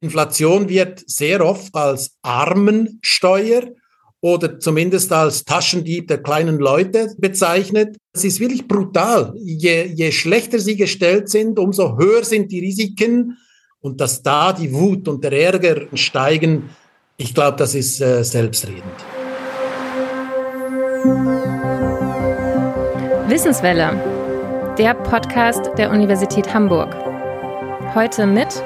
[0.00, 3.62] Inflation wird sehr oft als Armensteuer
[4.20, 7.96] oder zumindest als Taschendieb der kleinen Leute bezeichnet.
[8.12, 9.34] Es ist wirklich brutal.
[9.36, 13.38] Je, je schlechter sie gestellt sind, umso höher sind die Risiken.
[13.80, 16.70] Und dass da die Wut und der Ärger steigen,
[17.16, 18.84] ich glaube, das ist äh, selbstredend.
[23.28, 26.94] Wissenswelle, der Podcast der Universität Hamburg.
[27.94, 28.62] Heute mit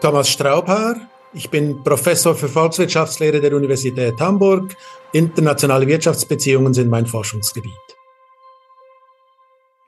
[0.00, 0.96] Thomas Straubhaar.
[1.34, 4.74] Ich bin Professor für Volkswirtschaftslehre der Universität Hamburg.
[5.12, 7.70] Internationale Wirtschaftsbeziehungen sind mein Forschungsgebiet.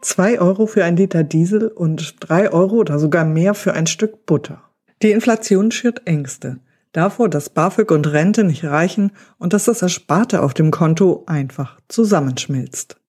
[0.02, 4.27] Zwei Euro für ein Liter Diesel und drei Euro oder sogar mehr für ein Stück
[4.27, 4.62] Butter.
[5.01, 6.59] Die Inflation schürt Ängste.
[6.93, 11.79] Davor, dass BAföG und Rente nicht reichen und dass das Ersparte auf dem Konto einfach
[11.88, 13.01] zusammenschmilzt.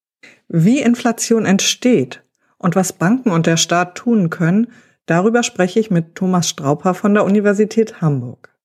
[0.48, 2.22] Wie Inflation entsteht
[2.56, 4.68] und was Banken und der Staat tun können,
[5.06, 8.56] Darüber spreche ich mit Thomas Strauper von der Universität Hamburg.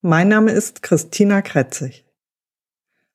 [0.00, 2.04] Mein Name ist Christina Kretzig.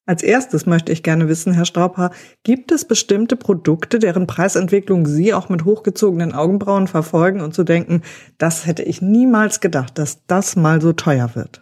[0.06, 2.12] Als erstes möchte ich gerne wissen, Herr Strauper,
[2.44, 8.04] gibt es bestimmte Produkte, deren Preisentwicklung Sie auch mit hochgezogenen Augenbrauen verfolgen und zu denken,
[8.38, 11.62] das hätte ich niemals gedacht, dass das mal so teuer wird?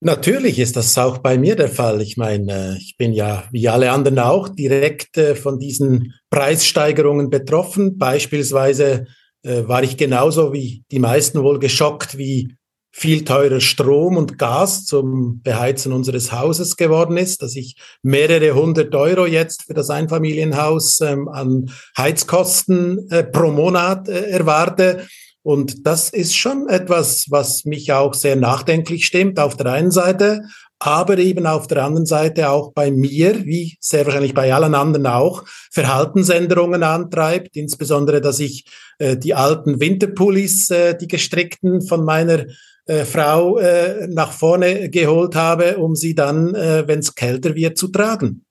[0.00, 2.00] Natürlich ist das auch bei mir der Fall.
[2.00, 7.98] Ich meine, ich bin ja wie alle anderen auch direkt äh, von diesen Preissteigerungen betroffen.
[7.98, 9.06] Beispielsweise
[9.42, 12.58] war ich genauso wie die meisten wohl geschockt, wie
[12.90, 18.94] viel teurer Strom und Gas zum Beheizen unseres Hauses geworden ist, dass ich mehrere hundert
[18.94, 25.06] Euro jetzt für das Einfamilienhaus ähm, an Heizkosten äh, pro Monat äh, erwarte.
[25.42, 30.42] Und das ist schon etwas, was mich auch sehr nachdenklich stimmt auf der einen Seite,
[30.78, 35.06] aber eben auf der anderen Seite auch bei mir, wie sehr wahrscheinlich bei allen anderen
[35.06, 38.64] auch, Verhaltensänderungen antreibt, insbesondere, dass ich
[38.98, 42.46] äh, die alten Winterpullis, äh, die gestrickten von meiner
[42.86, 47.76] äh, Frau äh, nach vorne geholt habe, um sie dann, äh, wenn es kälter wird,
[47.76, 48.44] zu tragen.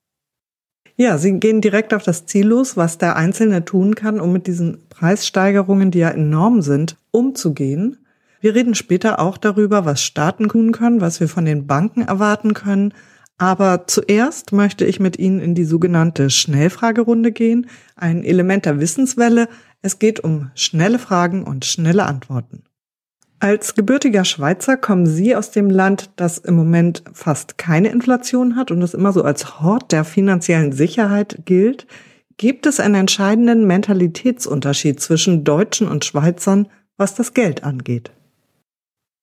[1.00, 4.48] Ja, Sie gehen direkt auf das Ziel los, was der Einzelne tun kann, um mit
[4.48, 7.98] diesen Preissteigerungen, die ja enorm sind, umzugehen.
[8.40, 12.54] Wir reden später auch darüber, was Staaten tun können, was wir von den Banken erwarten
[12.54, 12.94] können.
[13.36, 19.48] Aber zuerst möchte ich mit Ihnen in die sogenannte Schnellfragerunde gehen, ein Element der Wissenswelle.
[19.82, 22.64] Es geht um schnelle Fragen und schnelle Antworten.
[23.40, 28.72] Als gebürtiger Schweizer kommen Sie aus dem Land, das im Moment fast keine Inflation hat
[28.72, 31.86] und das immer so als Hort der finanziellen Sicherheit gilt.
[32.36, 36.66] Gibt es einen entscheidenden Mentalitätsunterschied zwischen Deutschen und Schweizern,
[36.96, 38.10] was das Geld angeht?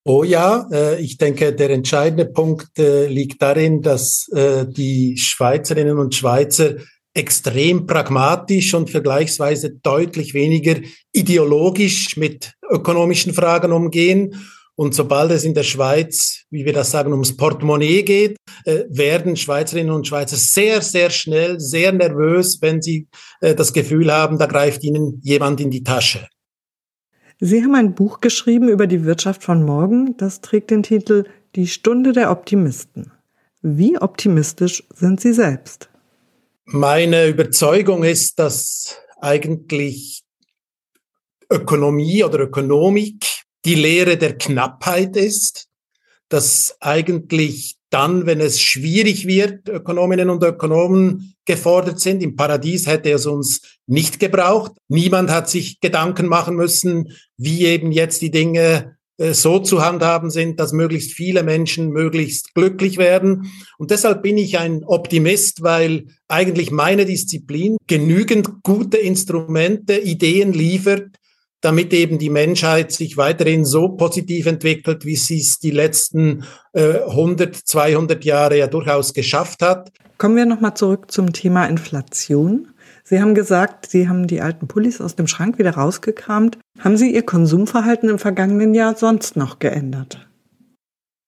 [0.08, 5.98] Oh ja, äh, ich denke, der entscheidende Punkt äh, liegt darin, dass äh, die Schweizerinnen
[5.98, 6.76] und Schweizer
[7.16, 10.76] extrem pragmatisch und vergleichsweise deutlich weniger
[11.12, 14.48] ideologisch mit ökonomischen Fragen umgehen.
[14.76, 18.36] Und sobald es in der Schweiz, wie wir das sagen, ums Portemonnaie geht,
[18.66, 23.08] werden Schweizerinnen und Schweizer sehr, sehr schnell, sehr nervös, wenn sie
[23.40, 26.28] das Gefühl haben, da greift ihnen jemand in die Tasche.
[27.40, 30.16] Sie haben ein Buch geschrieben über die Wirtschaft von morgen.
[30.18, 31.26] Das trägt den Titel
[31.56, 33.12] Die Stunde der Optimisten.
[33.62, 35.90] Wie optimistisch sind Sie selbst?
[36.66, 40.24] Meine Überzeugung ist, dass eigentlich
[41.52, 43.26] Ökonomie oder Ökonomik
[43.66, 45.68] die Lehre der Knappheit ist,
[46.30, 52.24] dass eigentlich dann, wenn es schwierig wird, Ökonominnen und Ökonomen gefordert sind.
[52.24, 54.74] Im Paradies hätte es uns nicht gebraucht.
[54.88, 60.30] Niemand hat sich Gedanken machen müssen, wie eben jetzt die Dinge äh, so zu handhaben
[60.30, 63.52] sind, dass möglichst viele Menschen möglichst glücklich werden.
[63.78, 71.18] Und deshalb bin ich ein Optimist, weil eigentlich meine Disziplin genügend gute Instrumente, Ideen liefert,
[71.66, 77.00] damit eben die Menschheit sich weiterhin so positiv entwickelt, wie sie es die letzten äh,
[77.02, 79.92] 100, 200 Jahre ja durchaus geschafft hat.
[80.18, 82.68] Kommen wir nochmal zurück zum Thema Inflation.
[83.04, 86.58] Sie haben gesagt, Sie haben die alten Pullis aus dem Schrank wieder rausgekramt.
[86.80, 90.28] Haben Sie Ihr Konsumverhalten im vergangenen Jahr sonst noch geändert?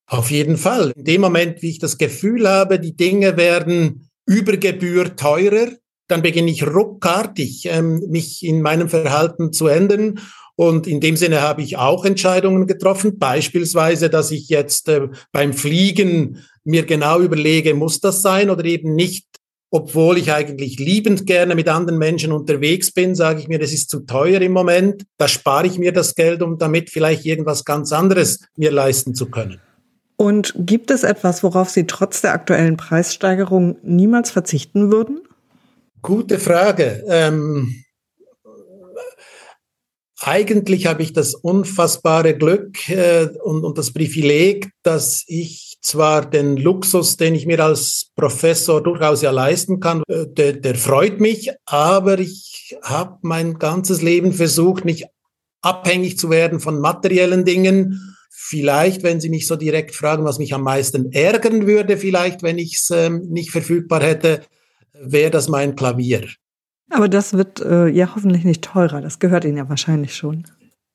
[0.08, 0.94] Auf jeden Fall.
[0.96, 5.70] In dem Moment, wie ich das Gefühl habe, die Dinge werden über Gebühr teurer,
[6.08, 10.20] dann beginne ich ruckartig, ähm, mich in meinem Verhalten zu ändern.
[10.56, 15.54] Und in dem Sinne habe ich auch Entscheidungen getroffen, beispielsweise, dass ich jetzt äh, beim
[15.54, 19.26] Fliegen mir genau überlege, muss das sein oder eben nicht.
[19.70, 23.90] Obwohl ich eigentlich liebend gerne mit anderen Menschen unterwegs bin, sage ich mir, das ist
[23.90, 25.04] zu teuer im Moment.
[25.18, 29.30] Da spare ich mir das Geld, um damit vielleicht irgendwas ganz anderes mir leisten zu
[29.30, 29.60] können.
[30.16, 35.20] Und gibt es etwas, worauf Sie trotz der aktuellen Preissteigerung niemals verzichten würden?
[36.02, 37.04] Gute Frage.
[37.08, 37.84] Ähm,
[40.20, 46.58] Eigentlich habe ich das unfassbare Glück äh, und, und das Privileg, dass ich zwar den
[46.58, 51.52] Luxus, den ich mir als Professor durchaus ja leisten kann, äh, der, der freut mich,
[51.66, 55.06] aber ich habe mein ganzes Leben versucht, nicht
[55.62, 58.16] abhängig zu werden von materiellen Dingen.
[58.32, 62.58] Vielleicht, wenn Sie mich so direkt fragen, was mich am meisten ärgern würde, vielleicht, wenn
[62.58, 64.42] ich es ähm, nicht verfügbar hätte,
[65.02, 66.28] wäre das mein Klavier.
[66.90, 69.02] Aber das wird äh, ja hoffentlich nicht teurer.
[69.02, 70.46] Das gehört Ihnen ja wahrscheinlich schon.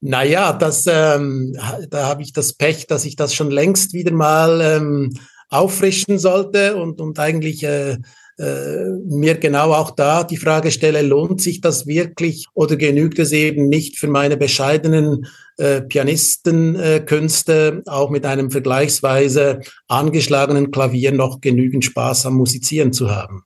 [0.01, 1.57] Naja, das, ähm,
[1.91, 5.13] da habe ich das Pech, dass ich das schon längst wieder mal ähm,
[5.49, 7.99] auffrischen sollte und, und eigentlich äh,
[8.39, 13.31] äh, mir genau auch da die Frage stelle, lohnt sich das wirklich oder genügt es
[13.31, 15.27] eben nicht für meine bescheidenen
[15.59, 23.15] äh, Pianistenkünste, äh, auch mit einem vergleichsweise angeschlagenen Klavier noch genügend Spaß am Musizieren zu
[23.15, 23.45] haben?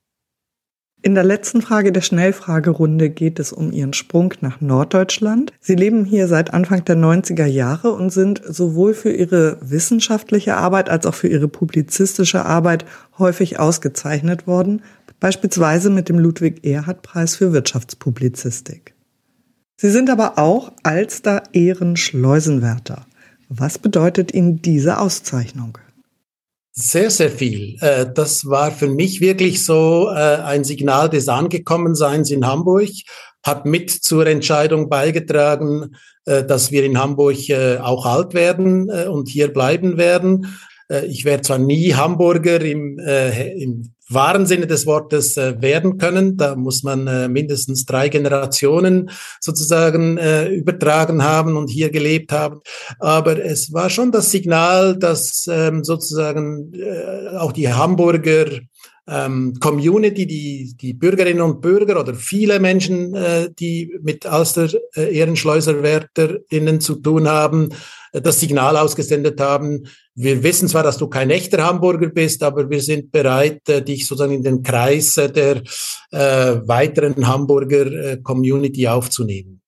[1.07, 5.53] In der letzten Frage der Schnellfragerunde geht es um Ihren Sprung nach Norddeutschland.
[5.61, 10.91] Sie leben hier seit Anfang der 90er Jahre und sind sowohl für Ihre wissenschaftliche Arbeit
[10.91, 12.87] als auch für Ihre publizistische Arbeit
[13.21, 14.83] häufig ausgezeichnet worden,
[15.21, 18.93] beispielsweise mit dem Ludwig-Erhard-Preis für Wirtschaftspublizistik.
[19.77, 23.07] Sie sind aber auch Alster Ehrenschleusenwärter.
[23.49, 25.79] Was bedeutet Ihnen diese Auszeichnung?
[26.79, 27.79] Sehr, sehr viel.
[27.81, 32.91] Äh, das war für mich wirklich so äh, ein Signal des Angekommenseins in Hamburg,
[33.43, 35.97] hat mit zur Entscheidung beigetragen,
[36.27, 37.39] äh, dass wir in Hamburg
[37.81, 40.59] auch alt werden und hier bleiben werden.
[41.09, 46.37] Ich werde zwar nie Hamburger im, im wahren Sinne des Wortes äh, werden können.
[46.37, 49.11] Da muss man äh, mindestens drei Generationen
[49.41, 52.61] sozusagen äh, übertragen haben und hier gelebt haben.
[53.01, 58.47] Aber es war schon das Signal, dass ähm, sozusagen äh, auch die Hamburger
[59.09, 65.17] ähm, Community, die, die Bürgerinnen und Bürger oder viele Menschen, äh, die mit Alster äh,
[65.17, 67.75] Ehrenschleuserwärterinnen zu tun haben, äh,
[68.21, 72.81] das Signal ausgesendet haben, wir wissen zwar, dass du kein echter Hamburger bist, aber wir
[72.81, 75.63] sind bereit, äh, dich sozusagen in den Kreis äh, der
[76.11, 79.61] äh, weiteren Hamburger äh, Community aufzunehmen.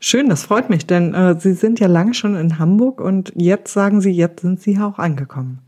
[0.00, 3.72] Schön, das freut mich, denn äh, Sie sind ja lange schon in Hamburg und jetzt
[3.72, 5.60] sagen Sie, jetzt sind Sie auch angekommen.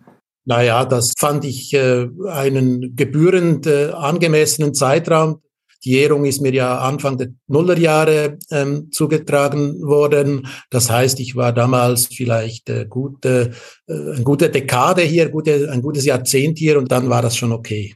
[0.44, 5.40] Naja, das fand ich äh, einen gebührend äh, angemessenen Zeitraum.
[5.84, 10.46] Die Ehrung ist mir ja Anfang der Nullerjahre ähm, zugetragen worden.
[10.70, 13.52] Das heißt, ich war damals vielleicht äh, gute,
[13.86, 17.52] äh, eine gute Dekade hier, gute, ein gutes Jahrzehnt hier und dann war das schon
[17.52, 17.94] okay.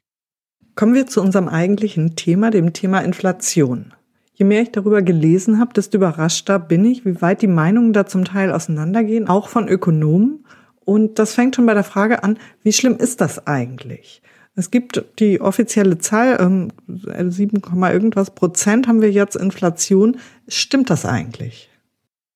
[0.74, 3.92] Kommen wir zu unserem eigentlichen Thema, dem Thema Inflation.
[4.34, 8.06] Je mehr ich darüber gelesen habe, desto überraschter bin ich, wie weit die Meinungen da
[8.06, 10.44] zum Teil auseinandergehen, auch von Ökonomen
[10.90, 14.22] und das fängt schon bei der Frage an, wie schlimm ist das eigentlich?
[14.56, 20.18] Es gibt die offizielle Zahl, ähm, 7, irgendwas Prozent haben wir jetzt Inflation.
[20.48, 21.70] Stimmt das eigentlich?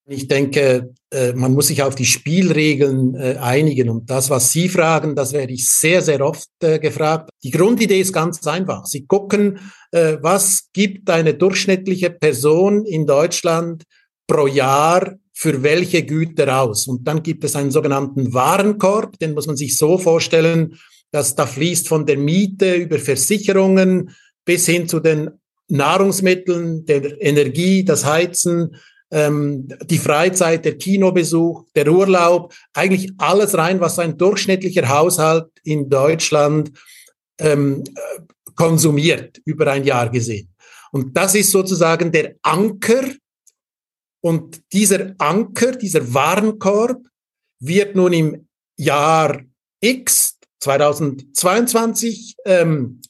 [0.06, 3.88] Ich denke, äh, man muss sich auf die Spielregeln äh, einigen.
[3.88, 7.30] Und das, was Sie fragen, das werde ich sehr, sehr oft äh, gefragt.
[7.42, 8.86] Die Grundidee ist ganz einfach.
[8.86, 9.58] Sie gucken,
[9.92, 13.84] was gibt eine durchschnittliche Person in Deutschland
[14.26, 16.88] pro Jahr für welche Güter aus.
[16.88, 20.76] Und dann gibt es einen sogenannten Warenkorb, den muss man sich so vorstellen,
[21.14, 24.10] dass da fließt von der Miete über Versicherungen
[24.44, 25.30] bis hin zu den
[25.68, 28.74] Nahrungsmitteln, der Energie, das Heizen,
[29.12, 35.88] ähm, die Freizeit, der Kinobesuch, der Urlaub, eigentlich alles rein, was ein durchschnittlicher Haushalt in
[35.88, 36.72] Deutschland
[37.38, 37.84] ähm,
[38.56, 40.52] konsumiert, über ein Jahr gesehen.
[40.90, 43.04] Und das ist sozusagen der Anker,
[44.20, 47.00] und dieser Anker, dieser Warenkorb
[47.60, 49.40] wird nun im Jahr
[49.80, 50.33] X
[50.64, 53.00] 2022 ähm,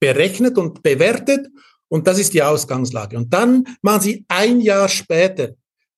[0.00, 1.48] berechnet und bewertet
[1.88, 3.16] und das ist die Ausgangslage.
[3.16, 5.50] Und dann machen Sie ein Jahr später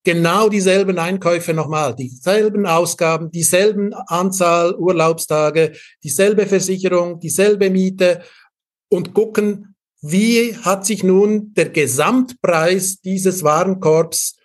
[0.04, 5.72] genau dieselben Einkäufe nochmal, dieselben Ausgaben, dieselben Anzahl Urlaubstage,
[6.02, 8.22] dieselbe Versicherung, dieselbe Miete
[8.88, 14.36] und gucken, wie hat sich nun der Gesamtpreis dieses Warenkorbs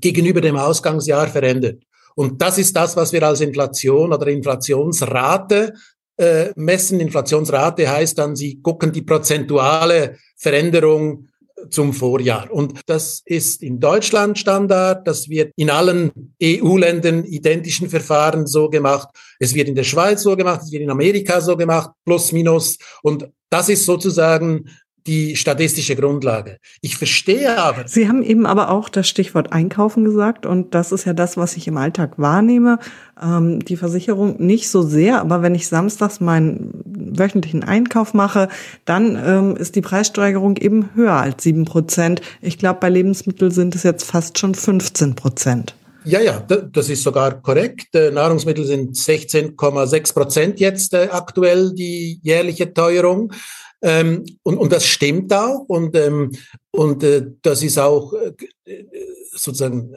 [0.00, 1.82] gegenüber dem Ausgangsjahr verändert?
[2.14, 5.74] Und das ist das, was wir als Inflation oder Inflationsrate
[6.16, 7.00] äh, messen.
[7.00, 11.28] Inflationsrate heißt dann, Sie gucken die prozentuale Veränderung
[11.68, 12.50] zum Vorjahr.
[12.50, 16.10] Und das ist in Deutschland Standard, das wird in allen
[16.42, 19.08] EU-Ländern identischen Verfahren so gemacht.
[19.38, 22.78] Es wird in der Schweiz so gemacht, es wird in Amerika so gemacht, plus minus.
[23.02, 24.64] Und das ist sozusagen
[25.06, 26.58] die statistische Grundlage.
[26.80, 27.86] Ich verstehe aber.
[27.86, 31.56] Sie haben eben aber auch das Stichwort Einkaufen gesagt und das ist ja das, was
[31.56, 32.78] ich im Alltag wahrnehme.
[33.20, 38.48] Ähm, die Versicherung nicht so sehr, aber wenn ich samstags meinen wöchentlichen Einkauf mache,
[38.84, 42.20] dann ähm, ist die Preissteigerung eben höher als sieben Prozent.
[42.40, 45.74] Ich glaube, bei Lebensmitteln sind es jetzt fast schon 15 Prozent.
[46.04, 47.94] Ja, ja, das ist sogar korrekt.
[47.94, 53.32] Äh, Nahrungsmittel sind 16,6 Prozent jetzt äh, aktuell die jährliche Teuerung.
[53.82, 55.64] Ähm, und, und das stimmt auch.
[55.68, 56.32] Und, ähm,
[56.70, 58.84] und äh, das ist auch äh,
[59.32, 59.94] sozusagen,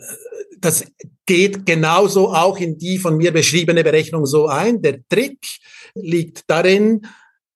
[0.60, 0.86] das
[1.26, 4.82] geht genauso auch in die von mir beschriebene Berechnung so ein.
[4.82, 5.40] Der Trick
[5.96, 7.06] liegt darin,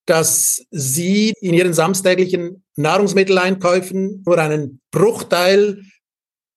[0.05, 5.83] dass Sie in Ihren samstäglichen Nahrungsmitteleinkäufen nur einen Bruchteil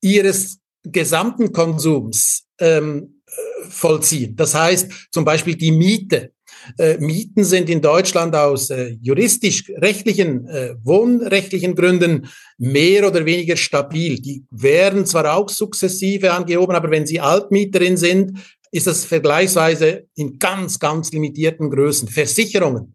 [0.00, 3.22] Ihres gesamten Konsums ähm,
[3.68, 4.36] vollziehen.
[4.36, 6.32] Das heißt zum Beispiel die Miete.
[6.78, 14.20] Äh, Mieten sind in Deutschland aus äh, juristisch-rechtlichen, äh, wohnrechtlichen Gründen mehr oder weniger stabil.
[14.20, 18.38] Die werden zwar auch sukzessive angehoben, aber wenn Sie Altmieterin sind,
[18.72, 22.08] ist das vergleichsweise in ganz, ganz limitierten Größen.
[22.08, 22.94] Versicherungen,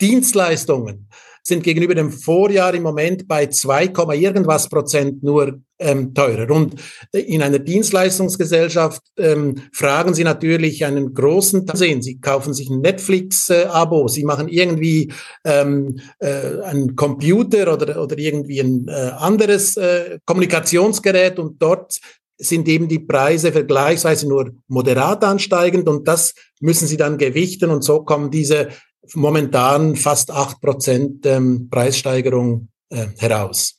[0.00, 1.08] Dienstleistungen,
[1.46, 6.50] sind gegenüber dem Vorjahr im Moment bei 2, irgendwas Prozent nur ähm, teurer.
[6.50, 6.74] Und
[7.12, 12.02] äh, in einer Dienstleistungsgesellschaft ähm, fragen Sie natürlich einen großen Sehen.
[12.02, 15.12] Sie kaufen sich ein Netflix-Abo, Sie machen irgendwie
[15.44, 22.00] ähm, äh, einen Computer oder, oder irgendwie ein äh, anderes äh, Kommunikationsgerät und dort
[22.38, 27.82] sind eben die Preise vergleichsweise nur moderat ansteigend und das müssen Sie dann gewichten und
[27.82, 28.68] so kommen diese
[29.14, 33.76] momentan fast acht Prozent ähm, Preissteigerung äh, heraus.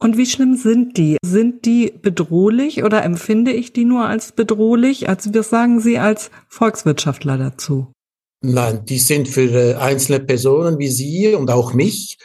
[0.00, 1.16] Und wie schlimm sind die?
[1.24, 5.08] Sind die bedrohlich oder empfinde ich die nur als bedrohlich?
[5.08, 7.92] Also was sagen Sie als Volkswirtschaftler dazu?
[8.40, 12.16] Nein, die sind für äh, einzelne Personen wie Sie und auch mich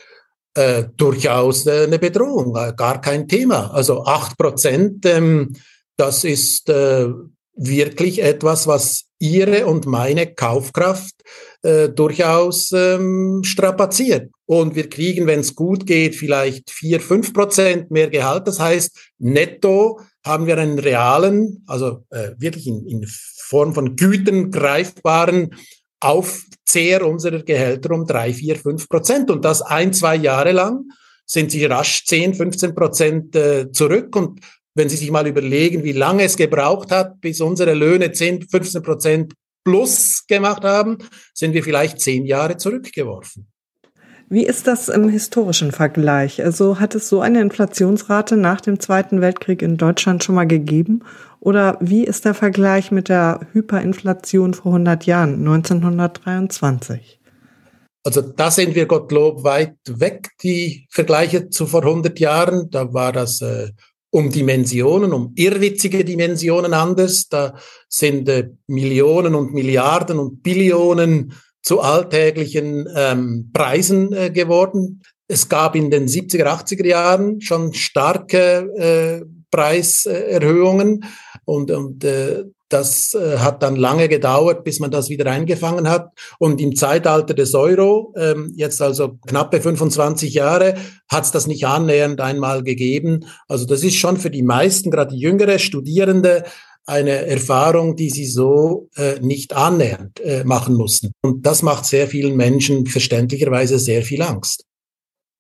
[0.53, 3.71] äh, durchaus äh, eine Bedrohung, gar kein Thema.
[3.73, 5.55] Also acht Prozent, ähm,
[5.97, 7.07] das ist äh,
[7.55, 11.15] wirklich etwas, was Ihre und meine Kaufkraft
[11.63, 14.29] äh, durchaus ähm, strapaziert.
[14.45, 18.47] Und wir kriegen, wenn es gut geht, vielleicht vier, fünf Prozent mehr Gehalt.
[18.47, 24.51] Das heißt, netto haben wir einen realen, also äh, wirklich in, in Form von Gütern
[24.51, 25.55] greifbaren
[25.99, 29.31] Aufzehr unserer Gehälter um drei, vier, fünf Prozent.
[29.31, 30.85] Und das ein, zwei Jahre lang
[31.25, 34.15] sind sie rasch 10, 15 Prozent äh, zurück.
[34.15, 34.41] Und
[34.75, 38.83] wenn Sie sich mal überlegen, wie lange es gebraucht hat, bis unsere Löhne 10, 15
[38.83, 40.97] Prozent plus gemacht haben,
[41.33, 43.47] sind wir vielleicht zehn Jahre zurückgeworfen.
[44.29, 46.43] Wie ist das im historischen Vergleich?
[46.43, 51.03] Also hat es so eine Inflationsrate nach dem Zweiten Weltkrieg in Deutschland schon mal gegeben?
[51.39, 57.19] Oder wie ist der Vergleich mit der Hyperinflation vor 100 Jahren, 1923?
[58.05, 62.69] Also da sind wir Gottlob weit weg, die Vergleiche zu vor 100 Jahren.
[62.69, 63.69] Da war das äh,
[64.13, 67.27] um Dimensionen, um irrwitzige Dimensionen anders.
[67.29, 67.55] Da
[67.89, 75.01] sind äh, Millionen und Milliarden und Billionen zu alltäglichen ähm, Preisen äh, geworden.
[75.27, 81.05] Es gab in den 70er, 80er Jahren schon starke äh, Preiserhöhungen
[81.45, 82.43] und, und äh,
[82.73, 86.09] das äh, hat dann lange gedauert, bis man das wieder eingefangen hat.
[86.39, 90.75] Und im Zeitalter des Euro, ähm, jetzt also knappe 25 Jahre,
[91.07, 93.25] hat es das nicht annähernd einmal gegeben.
[93.47, 96.43] Also das ist schon für die meisten, gerade jüngere Studierende,
[96.85, 101.13] eine Erfahrung, die sie so äh, nicht annähernd äh, machen mussten.
[101.21, 104.65] Und das macht sehr vielen Menschen verständlicherweise sehr viel Angst.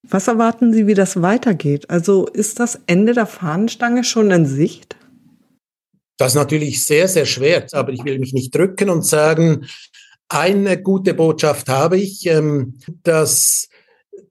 [0.07, 1.89] Was erwarten Sie, wie das weitergeht?
[1.89, 4.97] Also ist das Ende der Fahnenstange schon in Sicht?
[6.17, 9.67] Das ist natürlich sehr, sehr schwer, aber ich will mich nicht drücken und sagen,
[10.29, 13.67] eine gute Botschaft habe ich, ähm, dass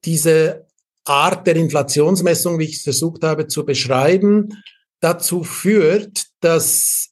[0.04, 0.66] diese
[1.04, 4.62] Art der Inflationsmessung, wie ich es versucht habe zu beschreiben,
[5.00, 7.11] dazu führt, dass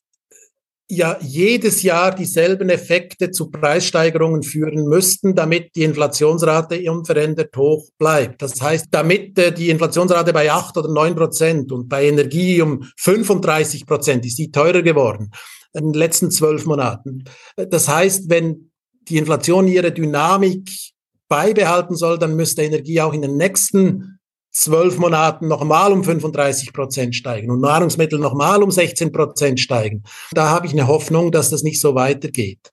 [0.91, 8.43] ja jedes Jahr dieselben Effekte zu Preissteigerungen führen müssten, damit die Inflationsrate unverändert hoch bleibt.
[8.43, 12.85] Das heißt, damit äh, die Inflationsrate bei acht oder neun Prozent und bei Energie um
[12.97, 15.31] 35 Prozent ist die teurer geworden
[15.73, 17.25] in den letzten zwölf Monaten.
[17.57, 18.71] Das heißt, wenn
[19.09, 20.69] die Inflation ihre Dynamik
[21.29, 24.20] beibehalten soll, dann müsste Energie auch in den nächsten
[24.51, 30.03] zwölf Monaten nochmal um 35 Prozent steigen und Nahrungsmittel nochmal um 16 Prozent steigen.
[30.33, 32.73] Da habe ich eine Hoffnung, dass das nicht so weitergeht.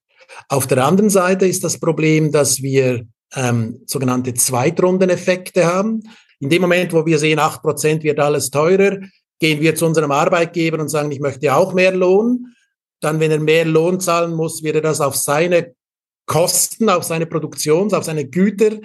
[0.49, 3.05] Auf der anderen Seite ist das Problem, dass wir
[3.35, 6.03] ähm, sogenannte Zweitrundeneffekte haben.
[6.39, 8.97] In dem Moment, wo wir sehen, acht Prozent wird alles teurer,
[9.39, 12.53] gehen wir zu unserem Arbeitgeber und sagen, ich möchte auch mehr Lohn.
[12.99, 15.73] Dann, wenn er mehr Lohn zahlen muss, wird er das auf seine
[16.25, 18.79] Kosten, auf seine Produktions, auf seine Güter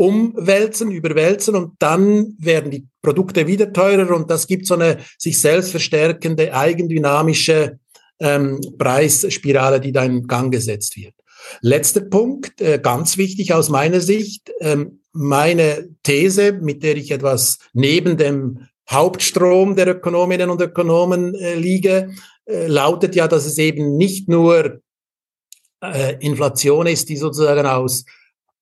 [0.00, 5.38] umwälzen, überwälzen und dann werden die Produkte wieder teurer und das gibt so eine sich
[5.38, 7.78] selbst verstärkende, eigendynamische
[8.18, 11.12] ähm, Preisspirale, die da in Gang gesetzt wird.
[11.60, 17.58] Letzter Punkt, äh, ganz wichtig aus meiner Sicht, ähm, meine These, mit der ich etwas
[17.74, 22.14] neben dem Hauptstrom der Ökonominnen und Ökonomen äh, liege,
[22.46, 24.80] äh, lautet ja, dass es eben nicht nur
[25.82, 28.06] äh, Inflation ist, die sozusagen aus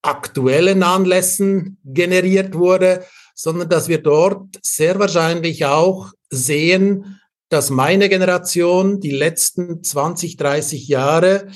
[0.03, 9.01] aktuellen Anlässen generiert wurde, sondern dass wir dort sehr wahrscheinlich auch sehen, dass meine Generation
[9.01, 11.49] die letzten 20, 30 Jahre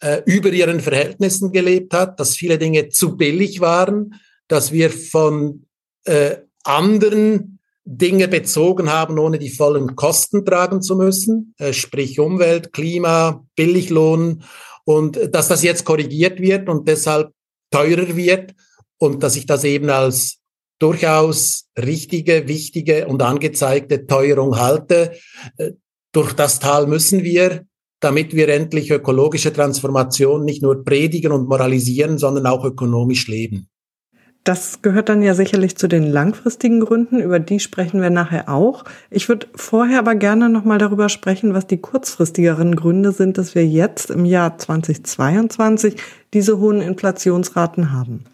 [0.00, 4.14] äh, über ihren Verhältnissen gelebt hat, dass viele Dinge zu billig waren,
[4.46, 5.66] dass wir von
[6.04, 12.72] äh, anderen Dinge bezogen haben, ohne die vollen Kosten tragen zu müssen, äh, sprich Umwelt,
[12.72, 14.42] Klima, Billiglohn
[14.84, 17.32] und dass das jetzt korrigiert wird und deshalb
[17.70, 18.54] teurer wird
[18.98, 20.38] und dass ich das eben als
[20.78, 25.12] durchaus richtige, wichtige und angezeigte Teuerung halte.
[25.56, 25.72] Äh,
[26.12, 27.66] durch das Tal müssen wir,
[28.00, 33.68] damit wir endlich ökologische Transformation nicht nur predigen und moralisieren, sondern auch ökonomisch leben.
[34.44, 38.84] Das gehört dann ja sicherlich zu den langfristigen Gründen, über die sprechen wir nachher auch.
[39.10, 43.66] Ich würde vorher aber gerne nochmal darüber sprechen, was die kurzfristigeren Gründe sind, dass wir
[43.66, 45.96] jetzt im Jahr 2022
[46.32, 48.24] diese hohen Inflationsraten haben.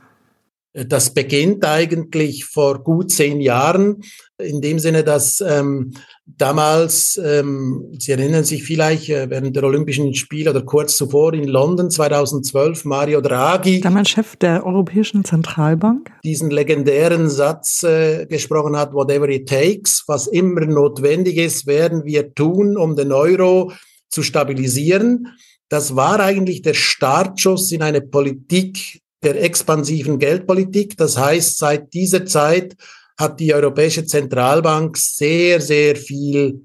[0.75, 4.03] Das beginnt eigentlich vor gut zehn Jahren,
[4.39, 5.93] in dem Sinne, dass ähm,
[6.27, 11.47] damals, ähm, Sie erinnern sich vielleicht, äh, während der Olympischen Spiele oder kurz zuvor in
[11.47, 13.81] London 2012, Mario Draghi.
[13.83, 16.11] Damals Chef der Europäischen Zentralbank.
[16.25, 22.35] Diesen legendären Satz äh, gesprochen hat, whatever it takes, was immer notwendig ist, werden wir
[22.35, 23.71] tun, um den Euro
[24.09, 25.29] zu stabilisieren.
[25.69, 30.97] Das war eigentlich der Startschuss in eine Politik der expansiven Geldpolitik.
[30.97, 32.77] Das heißt, seit dieser Zeit
[33.17, 36.63] hat die Europäische Zentralbank sehr, sehr viel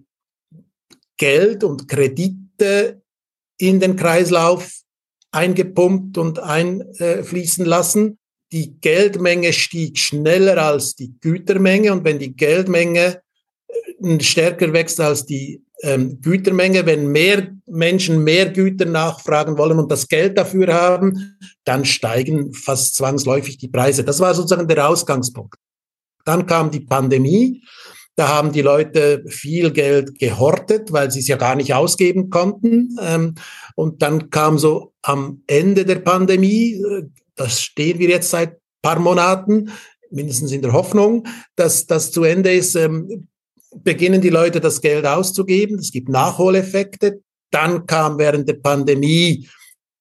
[1.18, 3.02] Geld und Kredite
[3.58, 4.72] in den Kreislauf
[5.32, 8.18] eingepumpt und einfließen lassen.
[8.52, 13.22] Die Geldmenge stieg schneller als die Gütermenge und wenn die Geldmenge
[13.68, 16.86] äh, stärker wächst als die ähm, Gütermenge.
[16.86, 22.96] Wenn mehr Menschen mehr Güter nachfragen wollen und das Geld dafür haben, dann steigen fast
[22.96, 24.04] zwangsläufig die Preise.
[24.04, 25.56] Das war sozusagen der Ausgangspunkt.
[26.26, 27.64] Dann kam die Pandemie.
[28.16, 32.98] Da haben die Leute viel Geld gehortet, weil sie es ja gar nicht ausgeben konnten.
[33.02, 33.36] Ähm,
[33.76, 37.04] und dann kam so am Ende der Pandemie, äh,
[37.36, 39.72] das stehen wir jetzt seit paar Monaten,
[40.12, 43.28] mindestens in der Hoffnung, dass das zu Ende ist, ähm,
[43.76, 45.80] beginnen die Leute das Geld auszugeben.
[45.80, 47.22] Es gibt Nachholeffekte.
[47.52, 49.48] Dann kam während der Pandemie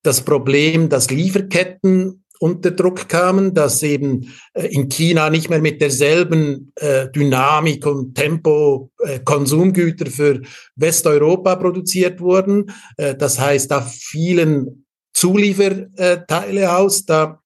[0.02, 5.80] das Problem, dass Lieferketten unter Druck kamen, dass eben äh, in China nicht mehr mit
[5.80, 10.40] derselben äh, Dynamik und Tempo äh, Konsumgüter für
[10.76, 12.70] Westeuropa produziert wurden.
[12.96, 17.40] Das heißt, da fielen Zulieferteile aus, da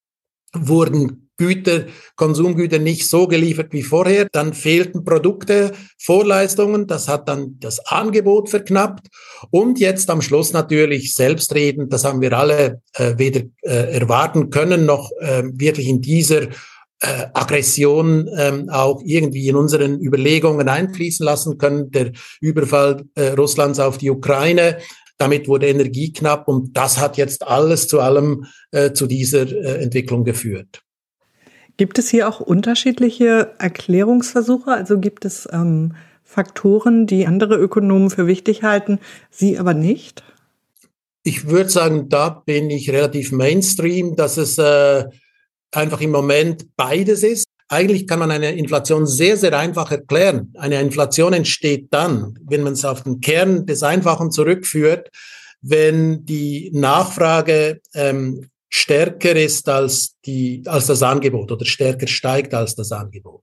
[0.55, 4.28] wurden Güter, Konsumgüter nicht so geliefert wie vorher.
[4.31, 6.87] Dann fehlten Produkte, Vorleistungen.
[6.87, 9.09] Das hat dann das Angebot verknappt.
[9.50, 11.92] Und jetzt am Schluss natürlich selbstredend.
[11.92, 17.26] Das haben wir alle äh, weder äh, erwarten können, noch äh, wirklich in dieser äh,
[17.35, 21.90] Aggression ähm, auch irgendwie in unseren Überlegungen einfließen lassen können.
[21.90, 24.78] Der Überfall äh, Russlands auf die Ukraine,
[25.18, 29.83] damit wurde Energie knapp und das hat jetzt alles zu allem äh, zu dieser äh,
[29.83, 30.82] Entwicklung geführt.
[31.77, 34.71] Gibt es hier auch unterschiedliche Erklärungsversuche?
[34.71, 38.99] Also gibt es ähm, Faktoren, die andere Ökonomen für wichtig halten,
[39.31, 40.23] Sie aber nicht?
[41.25, 45.05] Ich würde sagen, da bin ich relativ Mainstream, dass es äh,
[45.71, 47.47] einfach im Moment beides ist.
[47.69, 50.53] Eigentlich kann man eine Inflation sehr, sehr einfach erklären.
[50.59, 55.11] Eine Inflation entsteht dann, wenn man es auf den Kern des Einfachen zurückführt,
[55.63, 62.75] wenn die Nachfrage ähm, stärker ist als die, als das Angebot oder stärker steigt als
[62.75, 63.43] das Angebot.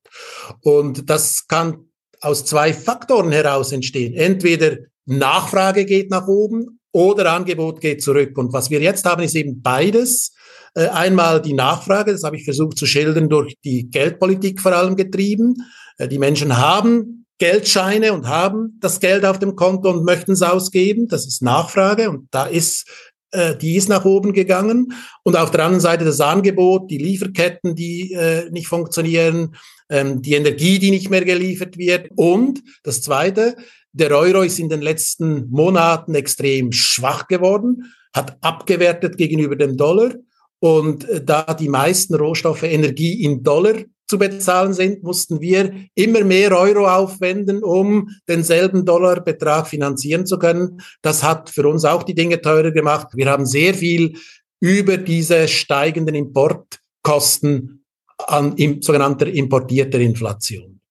[0.62, 1.86] Und das kann
[2.20, 4.16] aus zwei Faktoren heraus entstehen.
[4.16, 8.38] Entweder Nachfrage geht nach oben oder Angebot geht zurück.
[8.38, 10.34] Und was wir jetzt haben, ist eben beides.
[10.74, 14.96] Äh, einmal die Nachfrage, das habe ich versucht zu schildern, durch die Geldpolitik vor allem
[14.96, 15.56] getrieben.
[15.98, 20.42] Äh, die Menschen haben Geldscheine und haben das Geld auf dem Konto und möchten es
[20.42, 21.08] ausgeben.
[21.08, 22.86] Das ist Nachfrage und da ist
[23.32, 24.94] äh, die ist nach oben gegangen.
[25.24, 29.56] Und auf der anderen Seite das Angebot, die Lieferketten, die äh, nicht funktionieren,
[29.90, 32.10] ähm, die Energie, die nicht mehr geliefert wird.
[32.16, 33.56] Und das Zweite,
[33.92, 40.14] der Euro ist in den letzten Monaten extrem schwach geworden, hat abgewertet gegenüber dem Dollar.
[40.60, 43.76] Und äh, da die meisten Rohstoffe Energie in Dollar
[44.10, 50.82] zu bezahlen sind, mussten wir immer mehr Euro aufwenden, um denselben Dollarbetrag finanzieren zu können.
[51.04, 53.10] Das hat für uns auch die Dinge teurer gemacht.
[53.14, 54.18] Wir haben sehr viel
[54.60, 57.86] über diese steigenden Importkosten
[58.18, 60.82] an im, sogenannter importierter Inflation.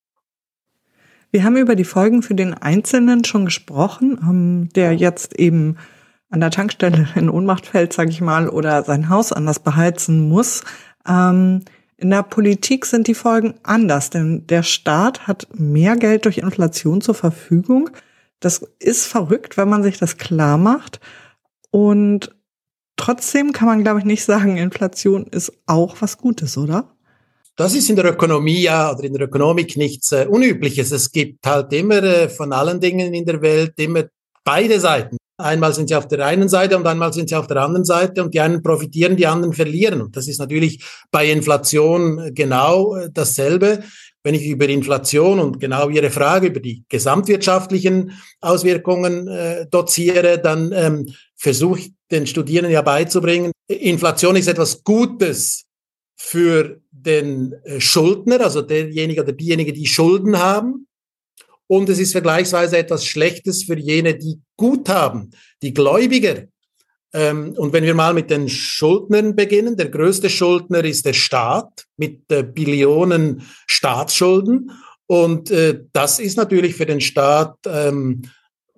[1.31, 5.77] Wir haben über die Folgen für den Einzelnen schon gesprochen, ähm, der jetzt eben
[6.31, 10.63] an der Tankstelle in Ohnmacht fällt, sage ich mal, oder sein Haus anders beheizen muss.
[11.07, 11.65] Ähm,
[11.99, 17.01] in der Politik sind die Folgen anders, denn der Staat hat mehr Geld durch Inflation
[17.01, 17.91] zur Verfügung.
[18.39, 21.01] Das ist verrückt, wenn man sich das klar macht.
[21.71, 22.35] Und
[22.97, 26.97] trotzdem kann man, glaube ich, nicht sagen, Inflation ist auch was Gutes, oder?
[27.57, 30.93] Das ist in der Ökonomie ja oder in der Ökonomik nichts äh, Unübliches.
[30.93, 34.05] Es gibt halt immer äh, von allen Dingen in der Welt immer
[34.45, 35.18] beide Seiten.
[35.41, 38.25] Einmal sind sie auf der einen Seite und einmal sind sie auf der anderen Seite
[38.25, 40.01] und die einen profitieren, die anderen verlieren.
[40.01, 43.85] Und das ist natürlich bei Inflation genau äh, dasselbe.
[44.25, 50.73] Wenn ich über Inflation und genau Ihre Frage über die gesamtwirtschaftlichen Auswirkungen äh, doziere, dann
[50.73, 55.67] ähm, versuche ich den Studierenden ja beizubringen, Inflation ist etwas Gutes
[56.17, 60.88] für den äh, Schuldner, also derjenige oder diejenige, die Schulden haben
[61.69, 65.31] und es ist vergleichsweise etwas Schlechtes für jene, die gut haben,
[65.63, 66.45] die Gläubiger.
[67.13, 71.87] Ähm, und wenn wir mal mit den Schuldnern beginnen, der größte Schuldner ist der Staat
[71.97, 74.73] mit äh, Billionen Staatsschulden.
[75.07, 78.23] Und äh, das ist natürlich für den Staat ähm,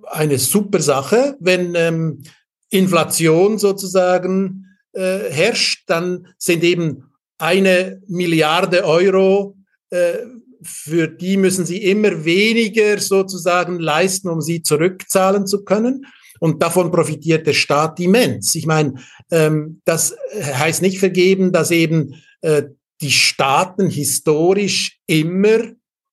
[0.04, 2.22] eine super Sache, wenn ähm,
[2.70, 7.04] Inflation sozusagen äh, herrscht, dann sind eben
[7.38, 9.56] eine Milliarde Euro
[9.90, 10.18] äh,
[10.62, 16.06] für die müssen sie immer weniger sozusagen leisten, um sie zurückzahlen zu können.
[16.38, 18.54] Und davon profitiert der Staat immens.
[18.54, 18.94] Ich meine,
[19.30, 22.62] ähm, das heißt nicht vergeben, dass eben äh,
[23.00, 25.60] die Staaten historisch immer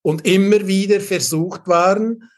[0.02, 2.30] und immer wieder versucht waren,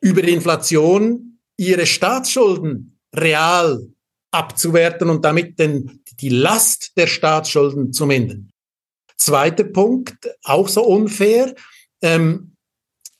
[0.00, 3.86] über Inflation ihre Staatsschulden real
[4.30, 8.50] abzuwerten und damit den, die Last der Staatsschulden zu mindern.
[9.16, 11.54] Zweiter Punkt, auch so unfair.
[12.02, 12.52] Ähm,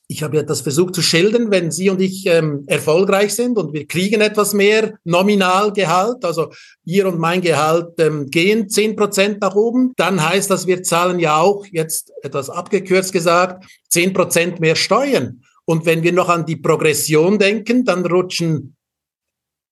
[0.09, 3.73] ich habe ja das versucht zu schildern, wenn Sie und ich ähm, erfolgreich sind und
[3.73, 6.53] wir kriegen etwas mehr Nominalgehalt, also
[6.85, 11.19] Ihr und mein Gehalt ähm, gehen zehn Prozent nach oben, dann heißt das, wir zahlen
[11.19, 15.43] ja auch, jetzt etwas abgekürzt gesagt, zehn Prozent mehr Steuern.
[15.65, 18.77] Und wenn wir noch an die Progression denken, dann rutschen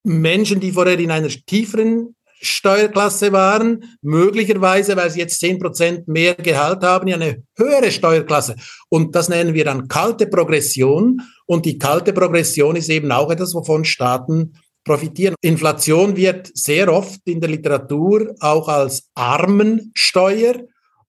[0.02, 6.35] Menschen, die vorher in einer tieferen Steuerklasse waren, möglicherweise, weil sie jetzt zehn Prozent mehr
[6.35, 8.57] Gehalt haben, eine höhere Steuerklasse.
[8.88, 11.20] Und das nennen wir dann kalte Progression.
[11.46, 14.54] Und die kalte Progression ist eben auch etwas, wovon Staaten
[14.85, 15.35] profitieren.
[15.40, 20.57] Inflation wird sehr oft in der Literatur auch als Armensteuer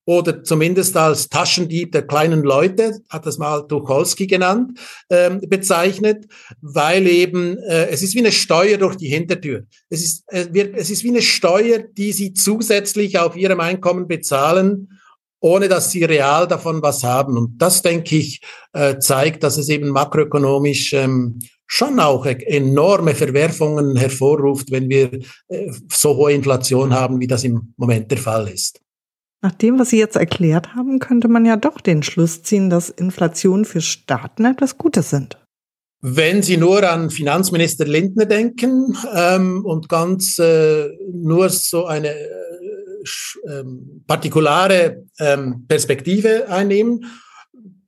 [0.06, 4.78] oder zumindest als Taschendieb der kleinen Leute, hat das mal Tucholsky genannt,
[5.10, 6.26] ähm, bezeichnet,
[6.60, 9.64] weil eben äh, es ist wie eine Steuer durch die Hintertür.
[9.90, 14.06] Es ist, äh, wird, es ist wie eine Steuer, die sie zusätzlich auf ihrem Einkommen
[14.06, 14.90] bezahlen,
[15.40, 17.36] ohne dass sie real davon was haben.
[17.36, 18.40] Und das, denke ich,
[18.72, 25.12] äh, zeigt, dass es eben makroökonomisch ähm, schon auch e-, enorme Verwerfungen hervorruft, wenn wir
[25.48, 28.80] äh, so hohe Inflation haben, wie das im Moment der Fall ist.
[29.42, 32.90] Nach dem, was Sie jetzt erklärt haben, könnte man ja doch den Schluss ziehen, dass
[32.90, 35.38] Inflation für Staaten etwas Gutes sind.
[36.00, 42.46] Wenn Sie nur an Finanzminister Lindner denken ähm, und ganz äh, nur so eine äh,
[43.48, 47.04] ähm, partikulare ähm, Perspektive einnehmen,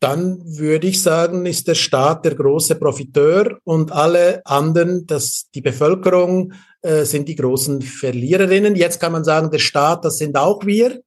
[0.01, 5.61] dann würde ich sagen, ist der Staat der große Profiteur und alle anderen, dass die
[5.61, 8.77] Bevölkerung äh, sind die großen Verliererinnen.
[8.77, 11.01] Jetzt kann man sagen, der Staat, das sind auch wir.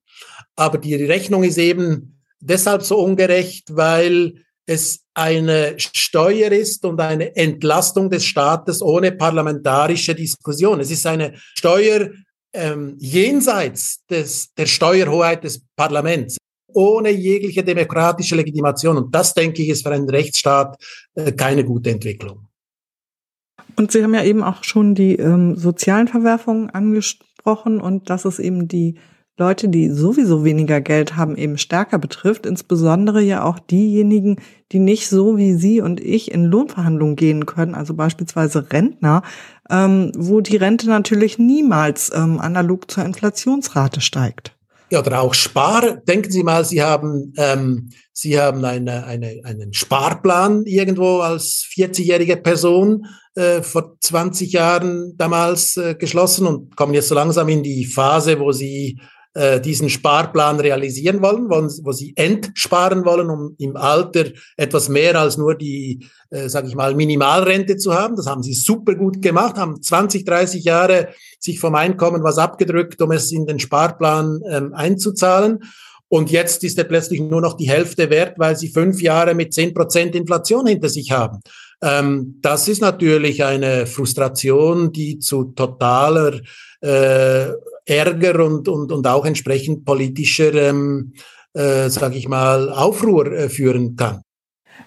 [0.61, 4.35] Aber die Rechnung ist eben deshalb so ungerecht, weil
[4.67, 10.79] es eine Steuer ist und eine Entlastung des Staates ohne parlamentarische Diskussion.
[10.79, 12.11] Es ist eine Steuer
[12.53, 18.97] ähm, jenseits des, der Steuerhoheit des Parlaments, ohne jegliche demokratische Legitimation.
[18.97, 20.77] Und das, denke ich, ist für einen Rechtsstaat
[21.15, 22.47] äh, keine gute Entwicklung.
[23.77, 28.37] Und Sie haben ja eben auch schon die ähm, sozialen Verwerfungen angesprochen und dass es
[28.37, 28.99] eben die
[29.41, 34.35] Leute, die sowieso weniger Geld haben, eben stärker betrifft, insbesondere ja auch diejenigen,
[34.71, 39.23] die nicht so wie Sie und ich in Lohnverhandlungen gehen können, also beispielsweise Rentner,
[39.71, 44.55] ähm, wo die Rente natürlich niemals ähm, analog zur Inflationsrate steigt.
[44.91, 45.97] Ja, oder auch Spar.
[46.07, 52.37] Denken Sie mal, Sie haben, ähm, Sie haben eine, eine, einen Sparplan irgendwo als 40-jährige
[52.37, 57.85] Person äh, vor 20 Jahren damals äh, geschlossen und kommen jetzt so langsam in die
[57.85, 58.99] Phase, wo Sie
[59.33, 64.25] äh, diesen Sparplan realisieren wollen, wo, wo sie entsparen wollen, um im Alter
[64.57, 68.15] etwas mehr als nur die, äh, sage ich mal, Minimalrente zu haben.
[68.15, 73.01] Das haben sie super gut gemacht, haben 20, 30 Jahre sich vom Einkommen was abgedrückt,
[73.01, 75.59] um es in den Sparplan ähm, einzuzahlen.
[76.09, 79.53] Und jetzt ist er plötzlich nur noch die Hälfte wert, weil sie fünf Jahre mit
[79.53, 81.39] zehn Prozent Inflation hinter sich haben.
[81.81, 86.41] Ähm, das ist natürlich eine Frustration, die zu totaler
[86.81, 87.53] äh,
[87.91, 91.13] Ärger und, und, und auch entsprechend politischer, ähm,
[91.53, 94.21] äh, sage ich mal, Aufruhr äh, führen kann.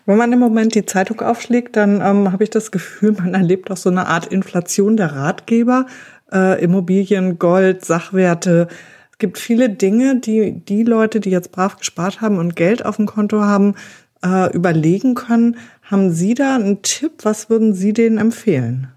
[0.07, 3.71] Wenn man im Moment die Zeitung aufschlägt, dann ähm, habe ich das Gefühl, man erlebt
[3.71, 5.87] auch so eine Art Inflation der Ratgeber,
[6.33, 8.69] äh, Immobilien, Gold, Sachwerte.
[9.13, 12.97] Es gibt viele Dinge, die die Leute, die jetzt brav gespart haben und Geld auf
[12.97, 13.75] dem Konto haben,
[14.25, 15.57] äh, überlegen können.
[15.83, 17.13] Haben Sie da einen Tipp?
[17.23, 18.89] Was würden Sie denen empfehlen?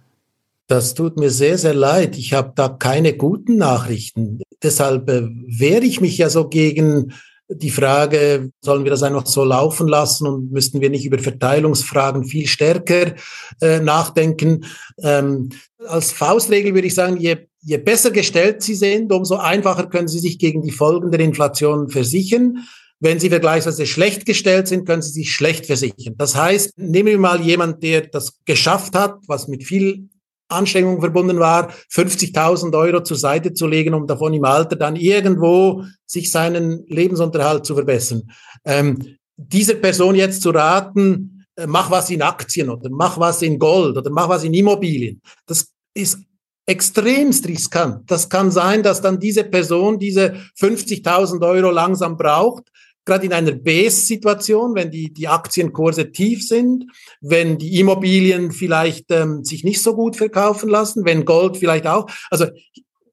[0.68, 2.18] Das tut mir sehr, sehr leid.
[2.18, 4.42] Ich habe da keine guten Nachrichten.
[4.62, 7.14] Deshalb äh, wehre ich mich ja so gegen
[7.50, 12.26] die Frage, sollen wir das einfach so laufen lassen und müssten wir nicht über Verteilungsfragen
[12.26, 13.16] viel stärker
[13.62, 14.66] äh, nachdenken?
[15.02, 15.52] Ähm,
[15.88, 20.20] als Faustregel würde ich sagen, je, je besser gestellt Sie sind, umso einfacher können Sie
[20.20, 22.68] sich gegen die Folgen der Inflation versichern.
[23.00, 26.16] Wenn Sie vergleichsweise schlecht gestellt sind, können Sie sich schlecht versichern.
[26.18, 30.10] Das heißt, nehmen wir mal jemand, der das geschafft hat, was mit viel
[30.50, 35.84] Anstrengung verbunden war, 50.000 Euro zur Seite zu legen, um davon im Alter dann irgendwo
[36.06, 38.24] sich seinen Lebensunterhalt zu verbessern.
[38.66, 43.60] Ähm, dieser Person jetzt zu raten, äh, mach was in Aktien oder mach was in
[43.60, 46.20] Gold oder mach was in Immobilien, das ist
[46.68, 48.12] extremst riskant.
[48.12, 52.66] Das kann sein, dass dann diese Person diese 50.000 Euro langsam braucht,
[53.08, 56.86] gerade in einer Base-Situation, wenn die, die Aktienkurse tief sind,
[57.22, 62.08] wenn die Immobilien vielleicht ähm, sich nicht so gut verkaufen lassen, wenn Gold vielleicht auch.
[62.30, 62.46] Also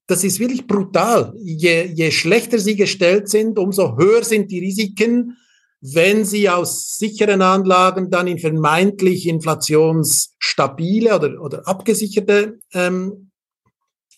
[0.06, 1.32] das ist wirklich brutal.
[1.42, 5.38] Je, je schlechter sie gestellt sind, umso höher sind die Risiken,
[5.80, 13.30] wenn sie aus sicheren Anlagen dann in vermeintlich inflationsstabile oder, oder abgesicherte ähm,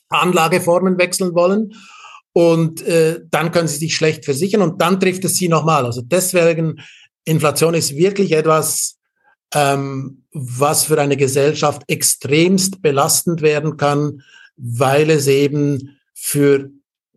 [0.09, 1.75] Anlageformen wechseln wollen.
[2.37, 5.87] Und äh, dann können sie sich schlecht versichern und dann trifft es sie nochmal.
[5.87, 6.83] Also deswegen,
[7.25, 8.99] Inflation ist wirklich etwas,
[9.55, 14.21] ähm, was für eine Gesellschaft extremst belastend werden kann,
[14.59, 16.69] weil es eben für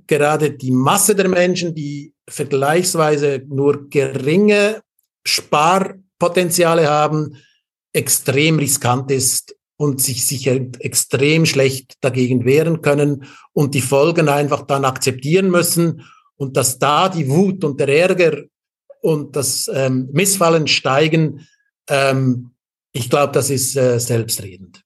[0.07, 4.81] gerade die Masse der Menschen, die vergleichsweise nur geringe
[5.25, 7.35] Sparpotenziale haben,
[7.91, 14.63] extrem riskant ist und sich sicher extrem schlecht dagegen wehren können und die Folgen einfach
[14.63, 16.03] dann akzeptieren müssen
[16.35, 18.43] und dass da die Wut und der Ärger
[19.01, 21.47] und das ähm, Missfallen steigen,
[21.87, 22.51] ähm,
[22.91, 24.83] ich glaube, das ist äh, selbstredend.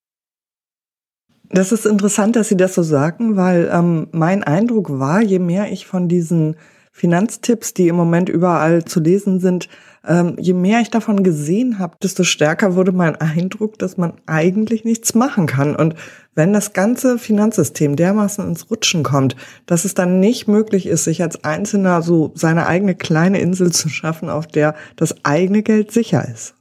[1.49, 5.71] Das ist interessant, dass Sie das so sagen, weil ähm, mein Eindruck war, je mehr
[5.71, 6.55] ich von diesen
[6.95, 9.67] Finanztipps, die im Moment überall zu lesen sind,
[10.07, 14.85] ähm, je mehr ich davon gesehen habe, desto stärker wurde mein Eindruck, dass man eigentlich
[14.85, 15.75] nichts machen kann.
[15.75, 15.95] Und
[16.35, 21.23] wenn das ganze Finanzsystem dermaßen ins Rutschen kommt, dass es dann nicht möglich ist, sich
[21.23, 26.27] als Einzelner so seine eigene kleine Insel zu schaffen, auf der das eigene Geld sicher
[26.31, 26.53] ist.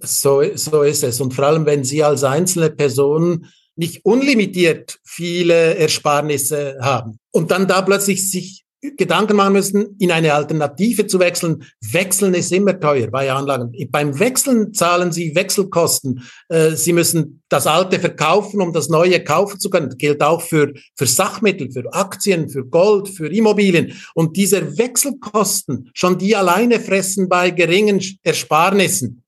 [0.00, 1.20] So, so ist es.
[1.20, 7.68] Und vor allem, wenn Sie als einzelne Person nicht unlimitiert viele Ersparnisse haben und dann
[7.68, 8.64] da plötzlich sich
[8.96, 11.64] Gedanken machen müssen, in eine Alternative zu wechseln.
[11.92, 13.72] Wechseln ist immer teuer bei Anlagen.
[13.90, 16.22] Beim Wechseln zahlen Sie Wechselkosten.
[16.48, 19.90] Äh, Sie müssen das Alte verkaufen, um das Neue kaufen zu können.
[19.90, 23.92] Das gilt auch für, für Sachmittel, für Aktien, für Gold, für Immobilien.
[24.14, 29.22] Und diese Wechselkosten, schon die alleine fressen bei geringen Ersparnissen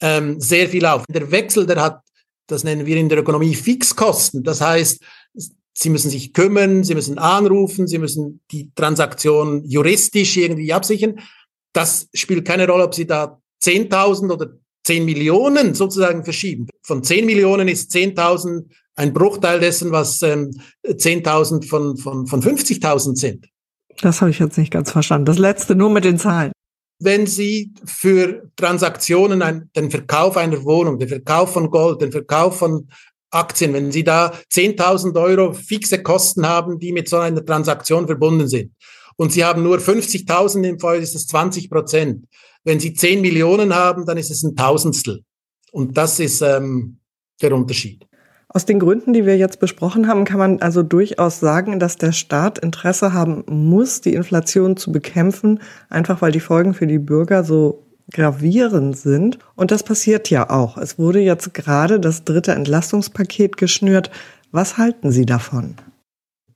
[0.00, 1.04] ähm, sehr viel auf.
[1.08, 2.00] Der Wechsel, der hat,
[2.46, 4.42] das nennen wir in der Ökonomie Fixkosten.
[4.42, 5.02] Das heißt,
[5.80, 11.20] Sie müssen sich kümmern, Sie müssen anrufen, Sie müssen die Transaktion juristisch irgendwie absichern.
[11.72, 14.48] Das spielt keine Rolle, ob Sie da 10.000 oder
[14.84, 16.66] 10 Millionen sozusagen verschieben.
[16.82, 18.64] Von 10 Millionen ist 10.000
[18.96, 20.50] ein Bruchteil dessen, was ähm,
[20.84, 23.48] 10.000 von, von, von 50.000 sind.
[24.00, 25.26] Das habe ich jetzt nicht ganz verstanden.
[25.26, 26.50] Das letzte nur mit den Zahlen.
[27.00, 32.58] Wenn Sie für Transaktionen ein, den Verkauf einer Wohnung, den Verkauf von Gold, den Verkauf
[32.58, 32.88] von
[33.30, 38.48] Aktien, wenn Sie da 10.000 Euro fixe Kosten haben, die mit so einer Transaktion verbunden
[38.48, 38.72] sind
[39.18, 42.26] und Sie haben nur 50.000 im Fall, ist es 20 Prozent.
[42.64, 45.24] Wenn Sie 10 Millionen haben, dann ist es ein Tausendstel.
[45.72, 47.00] Und das ist ähm,
[47.42, 48.06] der Unterschied.
[48.48, 52.12] Aus den Gründen, die wir jetzt besprochen haben, kann man also durchaus sagen, dass der
[52.12, 55.60] Staat Interesse haben muss, die Inflation zu bekämpfen,
[55.90, 59.38] einfach weil die Folgen für die Bürger so gravierend sind.
[59.54, 60.76] Und das passiert ja auch.
[60.76, 64.10] Es wurde jetzt gerade das dritte Entlastungspaket geschnürt.
[64.50, 65.76] Was halten Sie davon?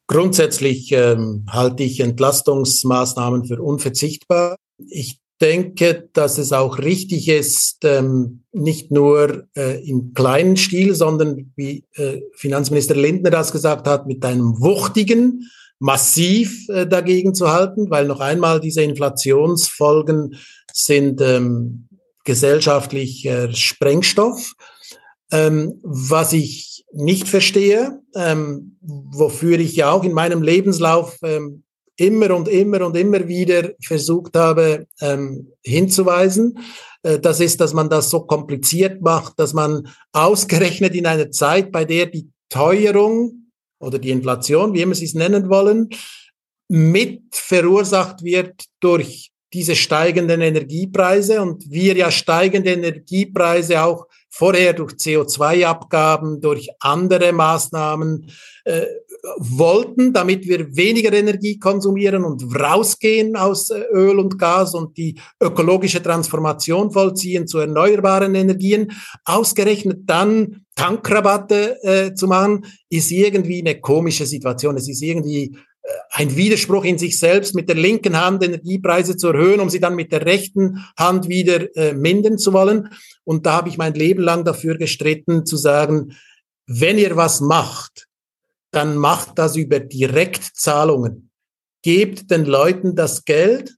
[0.07, 4.57] Grundsätzlich ähm, halte ich Entlastungsmaßnahmen für unverzichtbar.
[4.89, 11.53] Ich denke, dass es auch richtig ist, ähm, nicht nur äh, im kleinen Stil, sondern
[11.57, 17.91] wie äh, Finanzminister Lindner das gesagt hat, mit einem wuchtigen, massiv äh, dagegen zu halten,
[17.91, 20.37] weil noch einmal diese Inflationsfolgen
[20.73, 21.89] sind ähm,
[22.25, 24.55] gesellschaftlich äh, Sprengstoff.
[25.31, 31.65] Ähm, was ich nicht verstehe, ähm, wofür ich ja auch in meinem Lebenslauf ähm,
[31.97, 36.59] immer und immer und immer wieder versucht habe ähm, hinzuweisen.
[37.03, 41.73] Äh, das ist, dass man das so kompliziert macht, dass man ausgerechnet in einer Zeit,
[41.73, 45.89] bei der die Teuerung oder die Inflation, wie immer Sie es nennen wollen,
[46.69, 54.93] mit verursacht wird durch diese steigenden Energiepreise und wir ja steigende Energiepreise auch vorher durch
[54.93, 58.31] CO2-Abgaben, durch andere Maßnahmen
[58.65, 58.87] äh,
[59.39, 65.19] wollten, damit wir weniger Energie konsumieren und rausgehen aus äh, Öl und Gas und die
[65.41, 68.91] ökologische Transformation vollziehen zu erneuerbaren Energien,
[69.25, 74.77] ausgerechnet dann Tankrabatte äh, zu machen, ist irgendwie eine komische Situation.
[74.77, 75.55] Es ist irgendwie
[76.11, 79.97] ein Widerspruch in sich selbst, mit der linken Hand Energiepreise zu erhöhen, um sie dann
[79.97, 82.91] mit der rechten Hand wieder äh, mindern zu wollen.
[83.25, 86.17] Und da habe ich mein Leben lang dafür gestritten, zu sagen,
[86.67, 88.09] wenn ihr was macht,
[88.71, 91.31] dann macht das über Direktzahlungen.
[91.83, 93.75] Gebt den Leuten das Geld,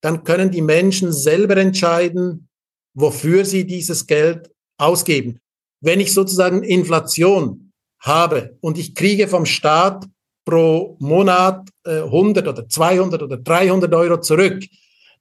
[0.00, 2.48] dann können die Menschen selber entscheiden,
[2.94, 5.40] wofür sie dieses Geld ausgeben.
[5.80, 10.06] Wenn ich sozusagen Inflation habe und ich kriege vom Staat
[10.48, 14.64] pro Monat äh, 100 oder 200 oder 300 Euro zurück,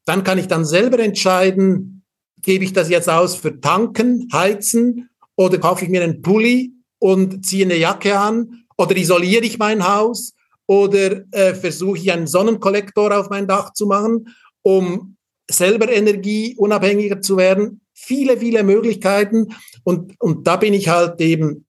[0.06, 2.06] dann kann ich dann selber entscheiden,
[2.42, 7.46] gebe ich das jetzt aus für Tanken, Heizen oder kaufe ich mir einen Pulli und
[7.46, 10.34] ziehe eine Jacke an oder isoliere ich mein Haus
[10.66, 15.18] oder äh, versuche ich einen Sonnenkollektor auf mein Dach zu machen, um
[15.50, 17.82] selber energieunabhängiger zu werden.
[17.94, 19.48] Viele, viele Möglichkeiten.
[19.84, 21.66] Und, und da bin ich halt eben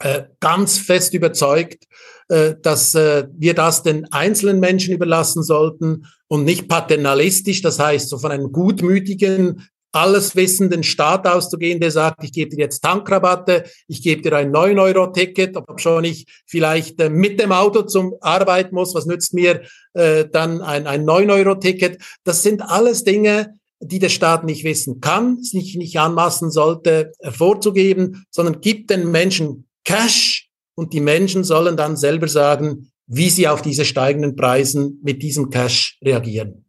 [0.00, 1.88] äh, ganz fest überzeugt, äh,
[2.28, 8.18] dass äh, wir das den einzelnen Menschen überlassen sollten und nicht paternalistisch, das heißt so
[8.18, 14.02] von einem gutmütigen, alles wissenden Staat auszugehen, der sagt, ich gebe dir jetzt Tankrabatte, ich
[14.02, 18.94] gebe dir ein 9-Euro-Ticket, ob schon ich vielleicht äh, mit dem Auto zum Arbeit muss,
[18.94, 19.62] was nützt mir
[19.94, 22.02] äh, dann ein, ein 9-Euro-Ticket?
[22.24, 27.30] Das sind alles Dinge, die der Staat nicht wissen kann, sich nicht anmaßen sollte, äh,
[27.30, 30.47] vorzugeben, sondern gibt den Menschen Cash,
[30.78, 35.50] und die Menschen sollen dann selber sagen, wie sie auf diese steigenden Preisen mit diesem
[35.50, 36.66] Cash reagieren.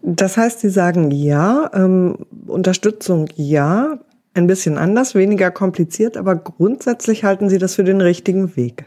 [0.00, 3.98] Das heißt, Sie sagen ja, ähm, Unterstützung ja,
[4.34, 8.84] ein bisschen anders, weniger kompliziert, aber grundsätzlich halten Sie das für den richtigen Weg.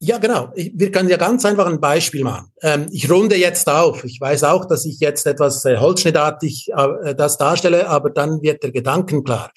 [0.00, 0.52] Ja, genau.
[0.54, 2.52] Wir können ja ganz einfach ein Beispiel machen.
[2.62, 4.04] Ähm, ich runde jetzt auf.
[4.04, 8.62] Ich weiß auch, dass ich jetzt etwas äh, holzschnittartig äh, das darstelle, aber dann wird
[8.62, 9.50] der Gedanken klar.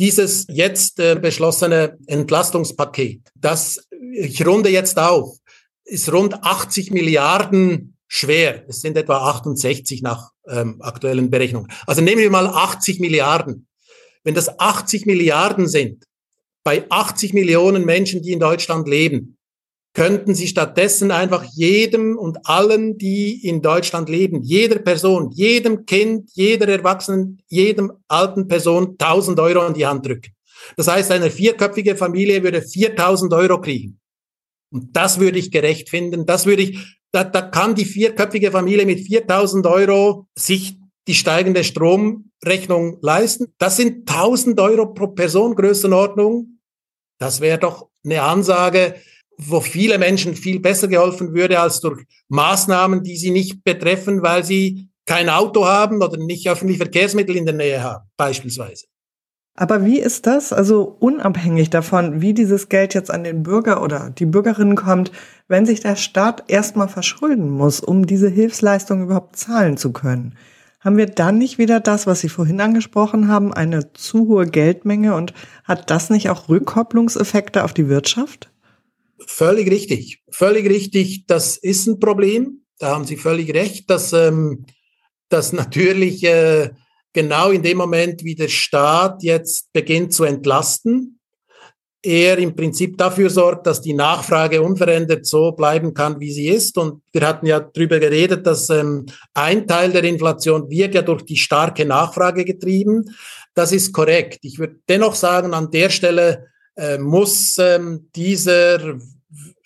[0.00, 5.36] Dieses jetzt äh, beschlossene Entlastungspaket, das, ich runde jetzt auf,
[5.84, 8.64] ist rund 80 Milliarden schwer.
[8.66, 11.70] Es sind etwa 68 nach ähm, aktuellen Berechnungen.
[11.86, 13.66] Also nehmen wir mal 80 Milliarden.
[14.24, 16.06] Wenn das 80 Milliarden sind,
[16.64, 19.36] bei 80 Millionen Menschen, die in Deutschland leben,
[19.92, 26.30] könnten sie stattdessen einfach jedem und allen, die in Deutschland leben, jeder Person, jedem Kind,
[26.34, 30.32] jeder Erwachsenen, jedem alten Person 1000 Euro in die Hand drücken.
[30.76, 33.98] Das heißt, eine vierköpfige Familie würde 4000 Euro kriegen.
[34.72, 36.26] Und das würde ich gerecht finden.
[36.26, 36.78] Das würde ich,
[37.10, 40.76] da, da kann die vierköpfige Familie mit 4000 Euro sich
[41.08, 43.52] die steigende Stromrechnung leisten.
[43.58, 46.60] Das sind 1000 Euro pro Person Größenordnung.
[47.18, 48.94] Das wäre doch eine Ansage,
[49.46, 54.44] wo viele Menschen viel besser geholfen würde als durch Maßnahmen, die sie nicht betreffen, weil
[54.44, 58.86] sie kein Auto haben oder nicht öffentliche Verkehrsmittel in der Nähe haben, beispielsweise.
[59.56, 64.10] Aber wie ist das, also unabhängig davon, wie dieses Geld jetzt an den Bürger oder
[64.10, 65.10] die Bürgerinnen kommt,
[65.48, 70.36] wenn sich der Staat erstmal verschulden muss, um diese Hilfsleistung überhaupt zahlen zu können?
[70.78, 75.14] Haben wir dann nicht wieder das, was Sie vorhin angesprochen haben, eine zu hohe Geldmenge
[75.14, 78.50] und hat das nicht auch Rückkopplungseffekte auf die Wirtschaft?
[79.26, 81.26] Völlig richtig, völlig richtig.
[81.26, 82.62] Das ist ein Problem.
[82.78, 84.64] Da haben Sie völlig recht, dass, ähm,
[85.28, 86.70] dass natürlich äh,
[87.12, 91.20] genau in dem Moment, wie der Staat jetzt beginnt zu entlasten,
[92.02, 96.78] er im Prinzip dafür sorgt, dass die Nachfrage unverändert so bleiben kann, wie sie ist.
[96.78, 99.04] Und wir hatten ja darüber geredet, dass ähm,
[99.34, 103.04] ein Teil der Inflation wird ja durch die starke Nachfrage getrieben.
[103.52, 104.38] Das ist korrekt.
[104.42, 106.46] Ich würde dennoch sagen, an der Stelle
[106.80, 108.98] äh, muss ähm, dieser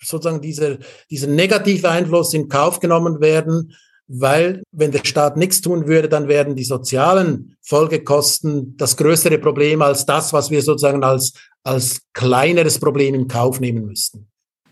[0.01, 0.77] sozusagen dieser,
[1.09, 3.73] dieser negative Einfluss in Kauf genommen werden,
[4.07, 9.81] weil wenn der Staat nichts tun würde, dann wären die sozialen Folgekosten das größere Problem
[9.81, 14.27] als das, was wir sozusagen als, als kleineres Problem in Kauf nehmen müssten.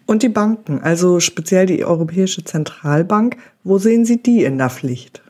[0.05, 5.23] Und die Banken, also speziell die Europäische Zentralbank, wo sehen Sie die in der Pflicht?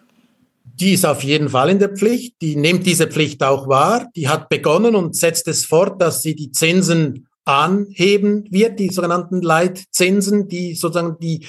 [0.76, 2.36] Die ist auf jeden Fall in der Pflicht.
[2.42, 4.10] Die nimmt diese Pflicht auch wahr.
[4.16, 9.42] Die hat begonnen und setzt es fort, dass sie die Zinsen anheben wird, die sogenannten
[9.42, 11.46] Leitzinsen, die sozusagen die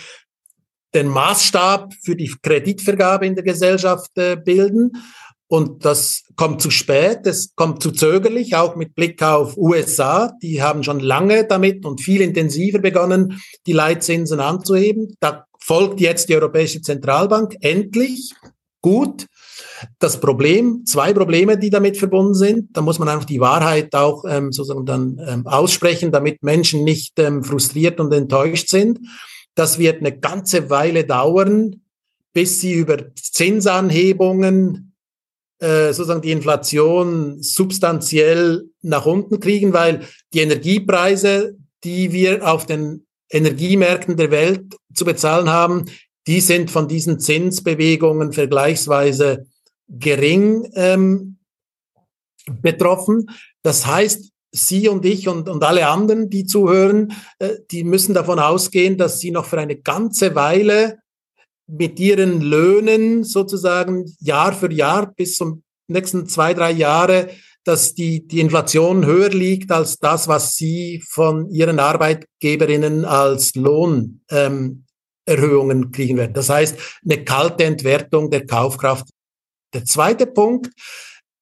[0.95, 4.93] den Maßstab für die Kreditvergabe in der Gesellschaft äh, bilden.
[5.47, 10.33] Und das kommt zu spät, es kommt zu zögerlich, auch mit Blick auf USA.
[10.43, 15.15] Die haben schon lange damit und viel intensiver begonnen, die Leitzinsen anzuheben.
[15.21, 18.33] Da folgt jetzt die Europäische Zentralbank endlich.
[18.85, 19.29] Gut.
[19.99, 24.27] Das Problem, zwei Probleme, die damit verbunden sind, da muss man einfach die Wahrheit auch
[24.29, 28.99] ähm, sozusagen dann ähm, aussprechen, damit Menschen nicht ähm, frustriert und enttäuscht sind.
[29.55, 31.81] Das wird eine ganze Weile dauern,
[32.35, 34.93] bis sie über Zinsanhebungen
[35.61, 40.03] äh, sozusagen die Inflation substanziell nach unten kriegen, weil
[40.35, 45.87] die Energiepreise, die wir auf den Energiemärkten der Welt zu bezahlen haben,
[46.27, 49.47] die sind von diesen Zinsbewegungen vergleichsweise
[49.89, 51.39] gering ähm,
[52.63, 53.27] betroffen.
[53.63, 58.39] Das heißt, Sie und ich und, und alle anderen, die zuhören, äh, die müssen davon
[58.39, 60.99] ausgehen, dass sie noch für eine ganze Weile
[61.67, 67.31] mit ihren Löhnen sozusagen Jahr für Jahr bis zum nächsten zwei, drei Jahre,
[67.65, 74.23] dass die, die Inflation höher liegt als das, was sie von ihren Arbeitgeberinnen als Lohnerhöhungen
[74.31, 74.85] ähm,
[75.27, 76.35] kriegen werden.
[76.35, 79.09] Das heißt, eine kalte Entwertung der Kaufkraft.
[79.73, 80.71] Der zweite Punkt,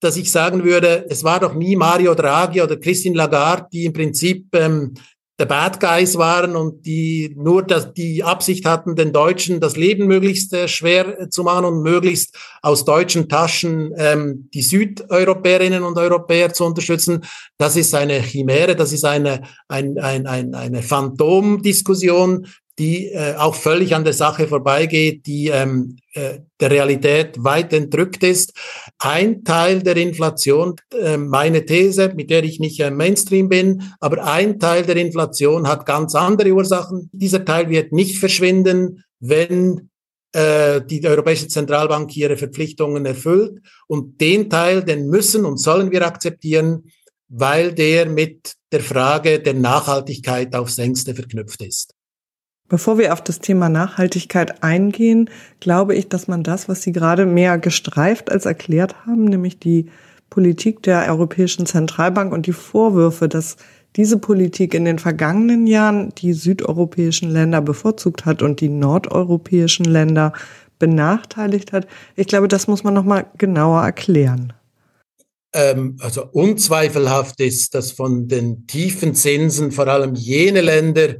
[0.01, 3.93] dass ich sagen würde, es war doch nie Mario Draghi oder Christine Lagarde, die im
[3.93, 4.95] Prinzip ähm,
[5.39, 10.07] der Bad Guys waren und die nur das, die Absicht hatten, den Deutschen das Leben
[10.07, 16.53] möglichst äh, schwer zu machen und möglichst aus deutschen Taschen ähm, die Südeuropäerinnen und Europäer
[16.53, 17.24] zu unterstützen.
[17.59, 22.47] Das ist eine Chimäre, das ist eine, ein, ein, ein, eine Phantomdiskussion,
[22.78, 28.22] die äh, auch völlig an der Sache vorbeigeht, die ähm, äh, der Realität weit entrückt
[28.22, 28.54] ist.
[28.98, 34.24] Ein Teil der Inflation, äh, meine These, mit der ich nicht äh, Mainstream bin, aber
[34.24, 37.10] ein Teil der Inflation hat ganz andere Ursachen.
[37.12, 39.90] Dieser Teil wird nicht verschwinden, wenn
[40.32, 43.60] äh, die Europäische Zentralbank ihre Verpflichtungen erfüllt.
[43.86, 46.84] Und den Teil, den müssen und sollen wir akzeptieren,
[47.28, 51.94] weil der mit der Frage der Nachhaltigkeit aufs engste verknüpft ist.
[52.72, 55.28] Bevor wir auf das Thema Nachhaltigkeit eingehen,
[55.60, 59.90] glaube ich, dass man das, was Sie gerade mehr gestreift als erklärt haben, nämlich die
[60.30, 63.58] Politik der Europäischen Zentralbank und die Vorwürfe, dass
[63.94, 70.32] diese Politik in den vergangenen Jahren die südeuropäischen Länder bevorzugt hat und die nordeuropäischen Länder
[70.78, 71.86] benachteiligt hat.
[72.16, 74.54] Ich glaube, das muss man noch mal genauer erklären.
[75.52, 81.16] Ähm, also unzweifelhaft ist, dass von den tiefen Zinsen vor allem jene Länder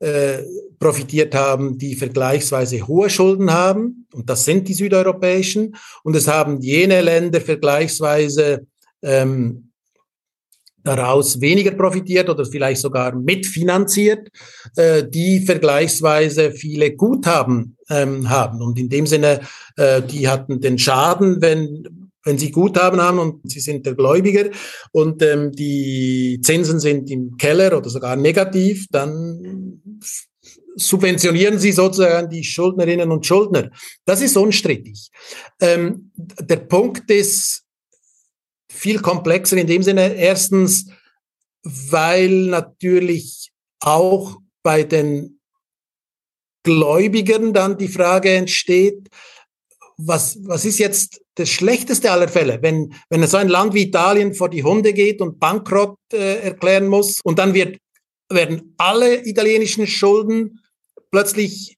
[0.00, 0.42] äh,
[0.78, 6.60] profitiert haben, die vergleichsweise hohe Schulden haben, und das sind die südeuropäischen, und es haben
[6.60, 8.66] jene Länder vergleichsweise
[9.02, 9.70] ähm,
[10.86, 14.28] daraus weniger profitiert oder vielleicht sogar mitfinanziert,
[14.76, 18.62] äh, die vergleichsweise viele Guthaben ähm, haben.
[18.62, 19.40] Und in dem Sinne,
[19.76, 24.50] äh, die hatten den Schaden, wenn wenn Sie Guthaben haben und Sie sind der Gläubiger.
[24.90, 30.00] Und ähm, die Zinsen sind im Keller oder sogar negativ, dann
[30.76, 33.70] subventionieren Sie sozusagen die Schuldnerinnen und Schuldner.
[34.04, 35.10] Das ist unstrittig.
[35.60, 37.64] Ähm, der Punkt ist
[38.70, 40.14] viel komplexer in dem Sinne.
[40.14, 40.86] Erstens,
[41.62, 43.50] weil natürlich
[43.80, 45.40] auch bei den
[46.62, 49.08] Gläubigern dann die Frage entsteht,
[49.96, 54.34] was, was ist jetzt das schlechteste aller Fälle, wenn, wenn so ein Land wie Italien
[54.34, 57.78] vor die Hunde geht und Bankrott äh, erklären muss und dann wird,
[58.30, 60.60] werden alle italienischen Schulden
[61.10, 61.76] plötzlich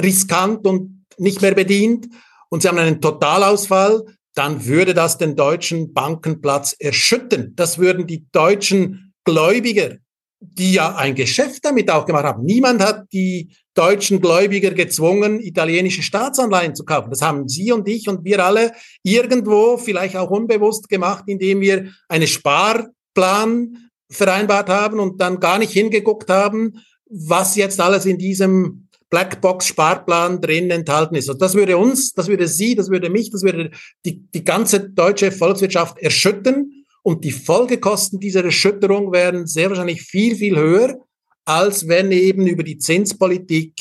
[0.00, 2.08] riskant und nicht mehr bedient
[2.48, 7.52] und sie haben einen Totalausfall, dann würde das den deutschen Bankenplatz erschüttern.
[7.54, 9.96] Das würden die deutschen Gläubiger,
[10.40, 12.44] die ja ein Geschäft damit auch gemacht haben.
[12.44, 17.10] Niemand hat die deutschen Gläubiger gezwungen, italienische Staatsanleihen zu kaufen.
[17.10, 18.72] Das haben Sie und ich und wir alle
[19.02, 25.72] irgendwo vielleicht auch unbewusst gemacht, indem wir eine Sparplan vereinbart haben und dann gar nicht
[25.72, 26.82] hingeguckt haben,
[27.12, 31.28] was jetzt alles in diesem Blackbox-Sparplan drin enthalten ist.
[31.28, 33.70] Und das würde uns, das würde Sie, das würde mich, das würde
[34.06, 36.70] die, die ganze deutsche Volkswirtschaft erschüttern.
[37.02, 40.98] Und die Folgekosten dieser Erschütterung wären sehr wahrscheinlich viel, viel höher,
[41.44, 43.74] als wenn eben über die Zinspolitik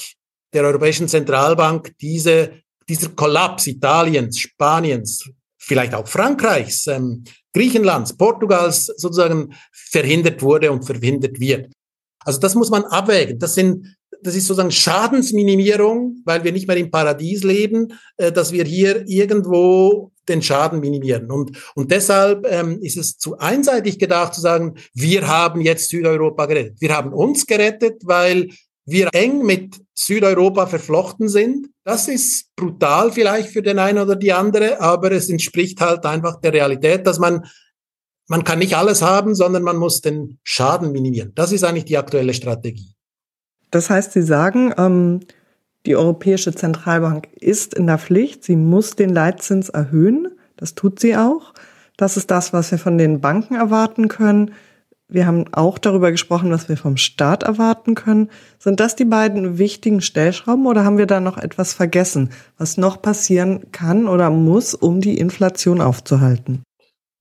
[0.54, 2.52] der Europäischen Zentralbank diese,
[2.90, 7.24] dieser Kollaps Italiens, Spaniens, vielleicht auch Frankreichs, ähm,
[7.54, 11.72] Griechenlands, Portugals sozusagen verhindert wurde und verhindert wird.
[12.26, 13.40] Also das muss man abwägen.
[13.40, 18.52] Das sind das ist sozusagen Schadensminimierung, weil wir nicht mehr im Paradies leben, äh, dass
[18.52, 21.32] wir hier irgendwo den Schaden minimieren.
[21.32, 26.46] Und, und deshalb ähm, ist es zu einseitig gedacht zu sagen, wir haben jetzt Südeuropa
[26.46, 26.80] gerettet.
[26.80, 28.50] Wir haben uns gerettet, weil
[28.86, 31.68] wir eng mit Südeuropa verflochten sind.
[31.84, 36.40] Das ist brutal vielleicht für den einen oder die andere, aber es entspricht halt einfach
[36.42, 37.46] der Realität, dass man
[38.32, 41.34] man kann nicht alles haben, sondern man muss den Schaden minimieren.
[41.36, 42.96] Das ist eigentlich die aktuelle Strategie.
[43.72, 45.20] Das heißt, Sie sagen, ähm,
[45.86, 50.30] die Europäische Zentralbank ist in der Pflicht, sie muss den Leitzins erhöhen.
[50.56, 51.54] Das tut sie auch.
[51.98, 54.54] Das ist das, was wir von den Banken erwarten können.
[55.10, 58.30] Wir haben auch darüber gesprochen, was wir vom Staat erwarten können.
[58.60, 63.02] Sind das die beiden wichtigen Stellschrauben oder haben wir da noch etwas vergessen, was noch
[63.02, 66.64] passieren kann oder muss, um die Inflation aufzuhalten?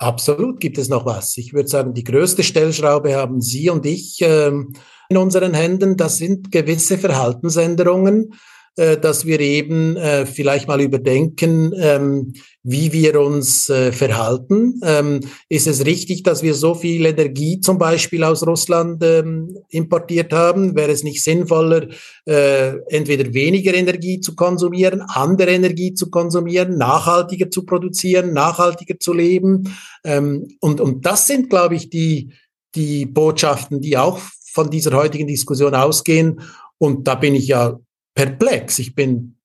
[0.00, 1.36] Absolut gibt es noch was.
[1.36, 4.72] Ich würde sagen, die größte Stellschraube haben Sie und ich ähm,
[5.10, 5.98] in unseren Händen.
[5.98, 8.32] Das sind gewisse Verhaltensänderungen,
[8.76, 14.80] dass wir eben äh, vielleicht mal überdenken, ähm, wie wir uns äh, verhalten.
[14.82, 20.32] Ähm, ist es richtig, dass wir so viel Energie zum Beispiel aus Russland ähm, importiert
[20.32, 20.76] haben?
[20.76, 21.88] Wäre es nicht sinnvoller,
[22.26, 29.12] äh, entweder weniger Energie zu konsumieren, andere Energie zu konsumieren, nachhaltiger zu produzieren, nachhaltiger zu
[29.12, 29.74] leben?
[30.02, 32.32] Und, und das sind, glaube ich, die,
[32.74, 34.18] die Botschaften, die auch
[34.52, 36.40] von dieser heutigen Diskussion ausgehen.
[36.78, 37.78] Und da bin ich ja
[38.14, 38.78] perplex.
[38.78, 39.36] Ich bin,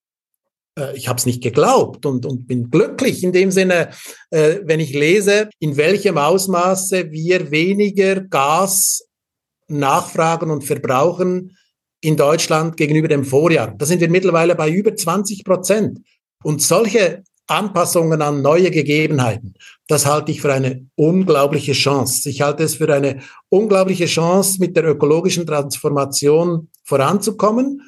[0.77, 3.89] äh, ich habe es nicht geglaubt und, und bin glücklich in dem Sinne,
[4.31, 9.07] äh, wenn ich lese, in welchem Ausmaße wir weniger Gas
[9.67, 11.57] nachfragen und verbrauchen
[12.01, 13.73] in Deutschland gegenüber dem Vorjahr.
[13.77, 15.99] Da sind wir mittlerweile bei über 20 Prozent.
[16.43, 19.53] Und solche Anpassungen an neue Gegebenheiten.
[19.87, 22.29] Das halte ich für eine unglaubliche Chance.
[22.29, 27.81] Ich halte es für eine unglaubliche Chance, mit der ökologischen Transformation voranzukommen.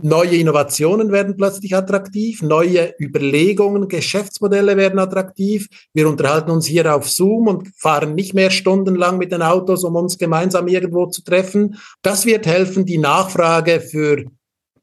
[0.00, 5.66] Neue Innovationen werden plötzlich attraktiv, neue Überlegungen, Geschäftsmodelle werden attraktiv.
[5.92, 9.96] Wir unterhalten uns hier auf Zoom und fahren nicht mehr stundenlang mit den Autos, um
[9.96, 11.78] uns gemeinsam irgendwo zu treffen.
[12.00, 14.24] Das wird helfen, die Nachfrage für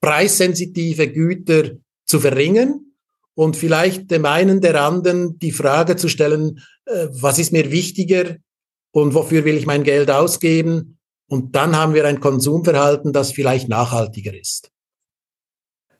[0.01, 2.81] preissensitive Güter zu verringern
[3.35, 8.35] und vielleicht dem einen der anderen die Frage zu stellen, äh, was ist mir wichtiger
[8.91, 10.99] und wofür will ich mein Geld ausgeben?
[11.29, 14.74] Und dann haben wir ein Konsumverhalten, das vielleicht nachhaltiger ist.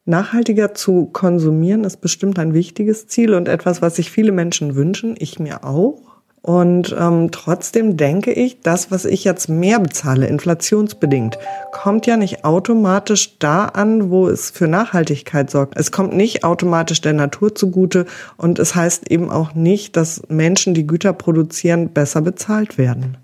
[0.07, 5.15] Nachhaltiger zu konsumieren ist bestimmt ein wichtiges Ziel und etwas, was sich viele Menschen wünschen,
[5.17, 5.99] ich mir auch.
[6.43, 11.39] Und ähm, trotzdem denke ich, das, was ich jetzt mehr bezahle, inflationsbedingt,
[11.71, 15.75] kommt ja nicht automatisch da an, wo es für Nachhaltigkeit sorgt.
[15.75, 18.05] Es kommt nicht automatisch der Natur zugute
[18.37, 23.17] und es heißt eben auch nicht, dass Menschen, die Güter produzieren, besser bezahlt werden.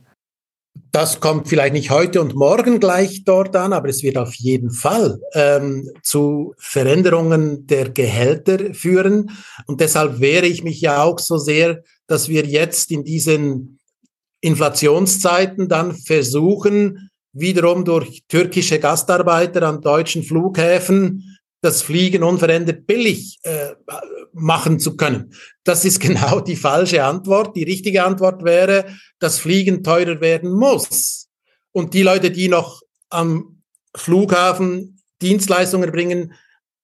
[0.91, 4.71] Das kommt vielleicht nicht heute und morgen gleich dort an, aber es wird auf jeden
[4.71, 9.31] Fall ähm, zu Veränderungen der Gehälter führen.
[9.67, 11.81] Und deshalb wehre ich mich ja auch so sehr
[12.11, 13.79] dass wir jetzt in diesen
[14.41, 23.69] Inflationszeiten dann versuchen, wiederum durch türkische Gastarbeiter an deutschen Flughäfen das Fliegen unverändert billig äh,
[24.33, 25.33] machen zu können.
[25.63, 27.55] Das ist genau die falsche Antwort.
[27.55, 28.85] Die richtige Antwort wäre,
[29.19, 31.29] dass Fliegen teurer werden muss.
[31.71, 33.61] Und die Leute, die noch am
[33.95, 36.33] Flughafen Dienstleistungen erbringen,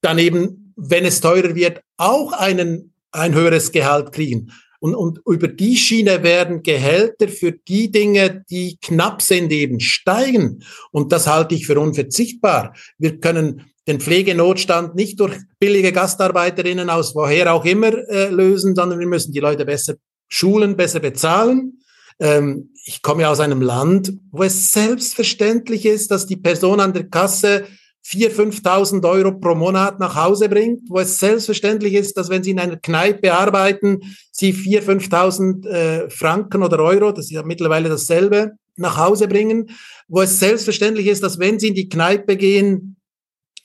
[0.01, 4.51] dann eben, wenn es teurer wird, auch einen, ein höheres Gehalt kriegen.
[4.79, 10.63] Und, und über die Schiene werden Gehälter für die Dinge, die knapp sind, eben steigen.
[10.91, 12.75] Und das halte ich für unverzichtbar.
[12.99, 18.99] Wir können den Pflegenotstand nicht durch billige Gastarbeiterinnen aus woher auch immer äh, lösen, sondern
[18.99, 19.95] wir müssen die Leute besser
[20.27, 21.79] schulen, besser bezahlen.
[22.19, 27.07] Ähm, ich komme aus einem Land, wo es selbstverständlich ist, dass die Person an der
[27.07, 27.65] Kasse
[28.05, 32.51] 4.000, 5.000 Euro pro Monat nach Hause bringt, wo es selbstverständlich ist, dass wenn Sie
[32.51, 33.99] in einer Kneipe arbeiten,
[34.31, 39.71] Sie 4.000, 5.000 äh, Franken oder Euro, das ist ja mittlerweile dasselbe, nach Hause bringen,
[40.07, 42.96] wo es selbstverständlich ist, dass wenn Sie in die Kneipe gehen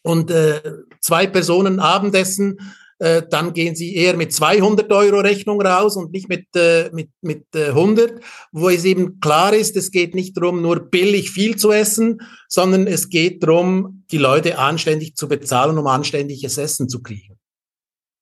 [0.02, 0.60] und äh,
[1.00, 2.58] zwei Personen Abendessen
[3.02, 7.08] äh, dann gehen sie eher mit 200 Euro Rechnung raus und nicht mit, äh, mit,
[7.20, 8.20] mit äh, 100,
[8.52, 12.86] wo es eben klar ist, es geht nicht darum, nur billig viel zu essen, sondern
[12.86, 17.40] es geht darum, die Leute anständig zu bezahlen, um anständiges Essen zu kriegen.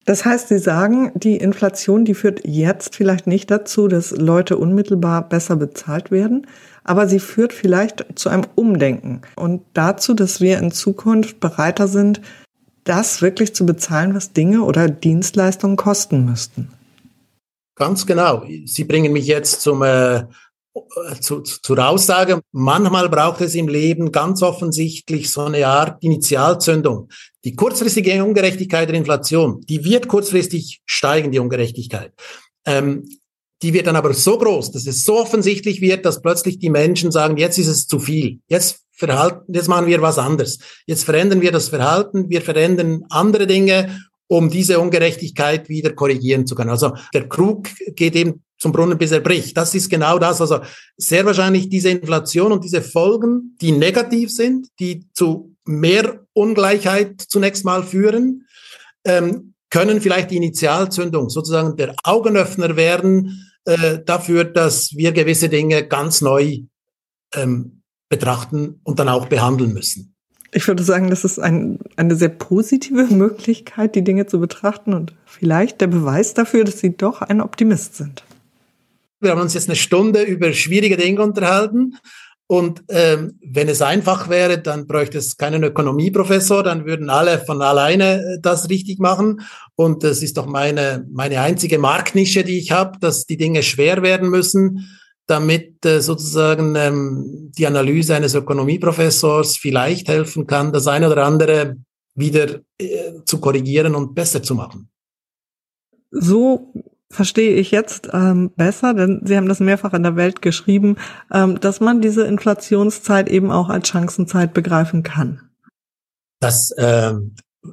[0.07, 5.29] Das heißt, Sie sagen, die Inflation, die führt jetzt vielleicht nicht dazu, dass Leute unmittelbar
[5.29, 6.47] besser bezahlt werden,
[6.85, 12.21] aber sie führt vielleicht zu einem Umdenken und dazu, dass wir in Zukunft bereiter sind,
[12.85, 16.73] das wirklich zu bezahlen, was Dinge oder Dienstleistungen kosten müssten.
[17.77, 18.45] Ganz genau.
[18.65, 20.25] Sie bringen mich jetzt zum, äh,
[21.21, 27.09] zu, zur Aussage, manchmal braucht es im Leben ganz offensichtlich so eine Art Initialzündung.
[27.45, 32.13] Die kurzfristige Ungerechtigkeit der Inflation, die wird kurzfristig steigen, die Ungerechtigkeit.
[32.67, 33.09] Ähm,
[33.63, 37.11] die wird dann aber so groß, dass es so offensichtlich wird, dass plötzlich die Menschen
[37.11, 38.41] sagen, jetzt ist es zu viel.
[38.49, 40.59] Jetzt verhalten, jetzt machen wir was anderes.
[40.87, 46.55] Jetzt verändern wir das Verhalten, wir verändern andere Dinge, um diese Ungerechtigkeit wieder korrigieren zu
[46.55, 46.71] können.
[46.71, 49.57] Also der Krug geht eben zum Brunnen, bis er bricht.
[49.57, 50.41] Das ist genau das.
[50.41, 50.61] Also
[50.97, 57.65] sehr wahrscheinlich diese Inflation und diese Folgen, die negativ sind, die zu mehr Ungleichheit zunächst
[57.65, 58.47] mal führen,
[59.05, 65.87] ähm, können vielleicht die Initialzündung, sozusagen der Augenöffner werden, äh, dafür, dass wir gewisse Dinge
[65.87, 66.61] ganz neu
[67.35, 70.15] ähm, betrachten und dann auch behandeln müssen.
[70.53, 75.15] Ich würde sagen, das ist ein, eine sehr positive Möglichkeit, die Dinge zu betrachten und
[75.25, 78.25] vielleicht der Beweis dafür, dass Sie doch ein Optimist sind.
[79.21, 81.97] Wir haben uns jetzt eine Stunde über schwierige Dinge unterhalten
[82.51, 87.63] und ähm, wenn es einfach wäre, dann bräuchte es keinen Ökonomieprofessor, dann würden alle von
[87.63, 89.43] alleine äh, das richtig machen.
[89.77, 94.03] Und das ist doch meine, meine einzige Marktnische, die ich habe, dass die Dinge schwer
[94.03, 94.89] werden müssen,
[95.29, 101.77] damit äh, sozusagen ähm, die Analyse eines Ökonomieprofessors vielleicht helfen kann, das eine oder andere
[102.17, 104.91] wieder äh, zu korrigieren und besser zu machen.
[106.11, 106.73] So
[107.11, 110.97] verstehe ich jetzt ähm, besser, denn Sie haben das mehrfach in der Welt geschrieben,
[111.33, 115.51] ähm, dass man diese Inflationszeit eben auch als Chancenzeit begreifen kann.
[116.41, 117.15] Das äh,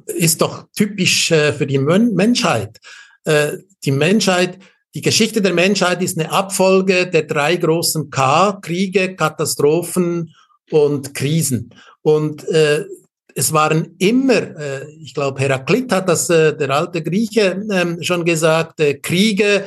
[0.06, 2.80] ist doch typisch äh, für die Men Menschheit.
[3.24, 4.58] Äh, die Menschheit,
[4.94, 10.34] die Geschichte der Menschheit ist eine Abfolge der drei großen K, Kriege, Katastrophen
[10.70, 11.74] und Krisen.
[12.02, 12.84] Und äh,
[13.38, 18.24] es waren immer, äh, ich glaube, Heraklit hat das, äh, der alte Grieche, ähm, schon
[18.24, 19.62] gesagt, äh, Kriege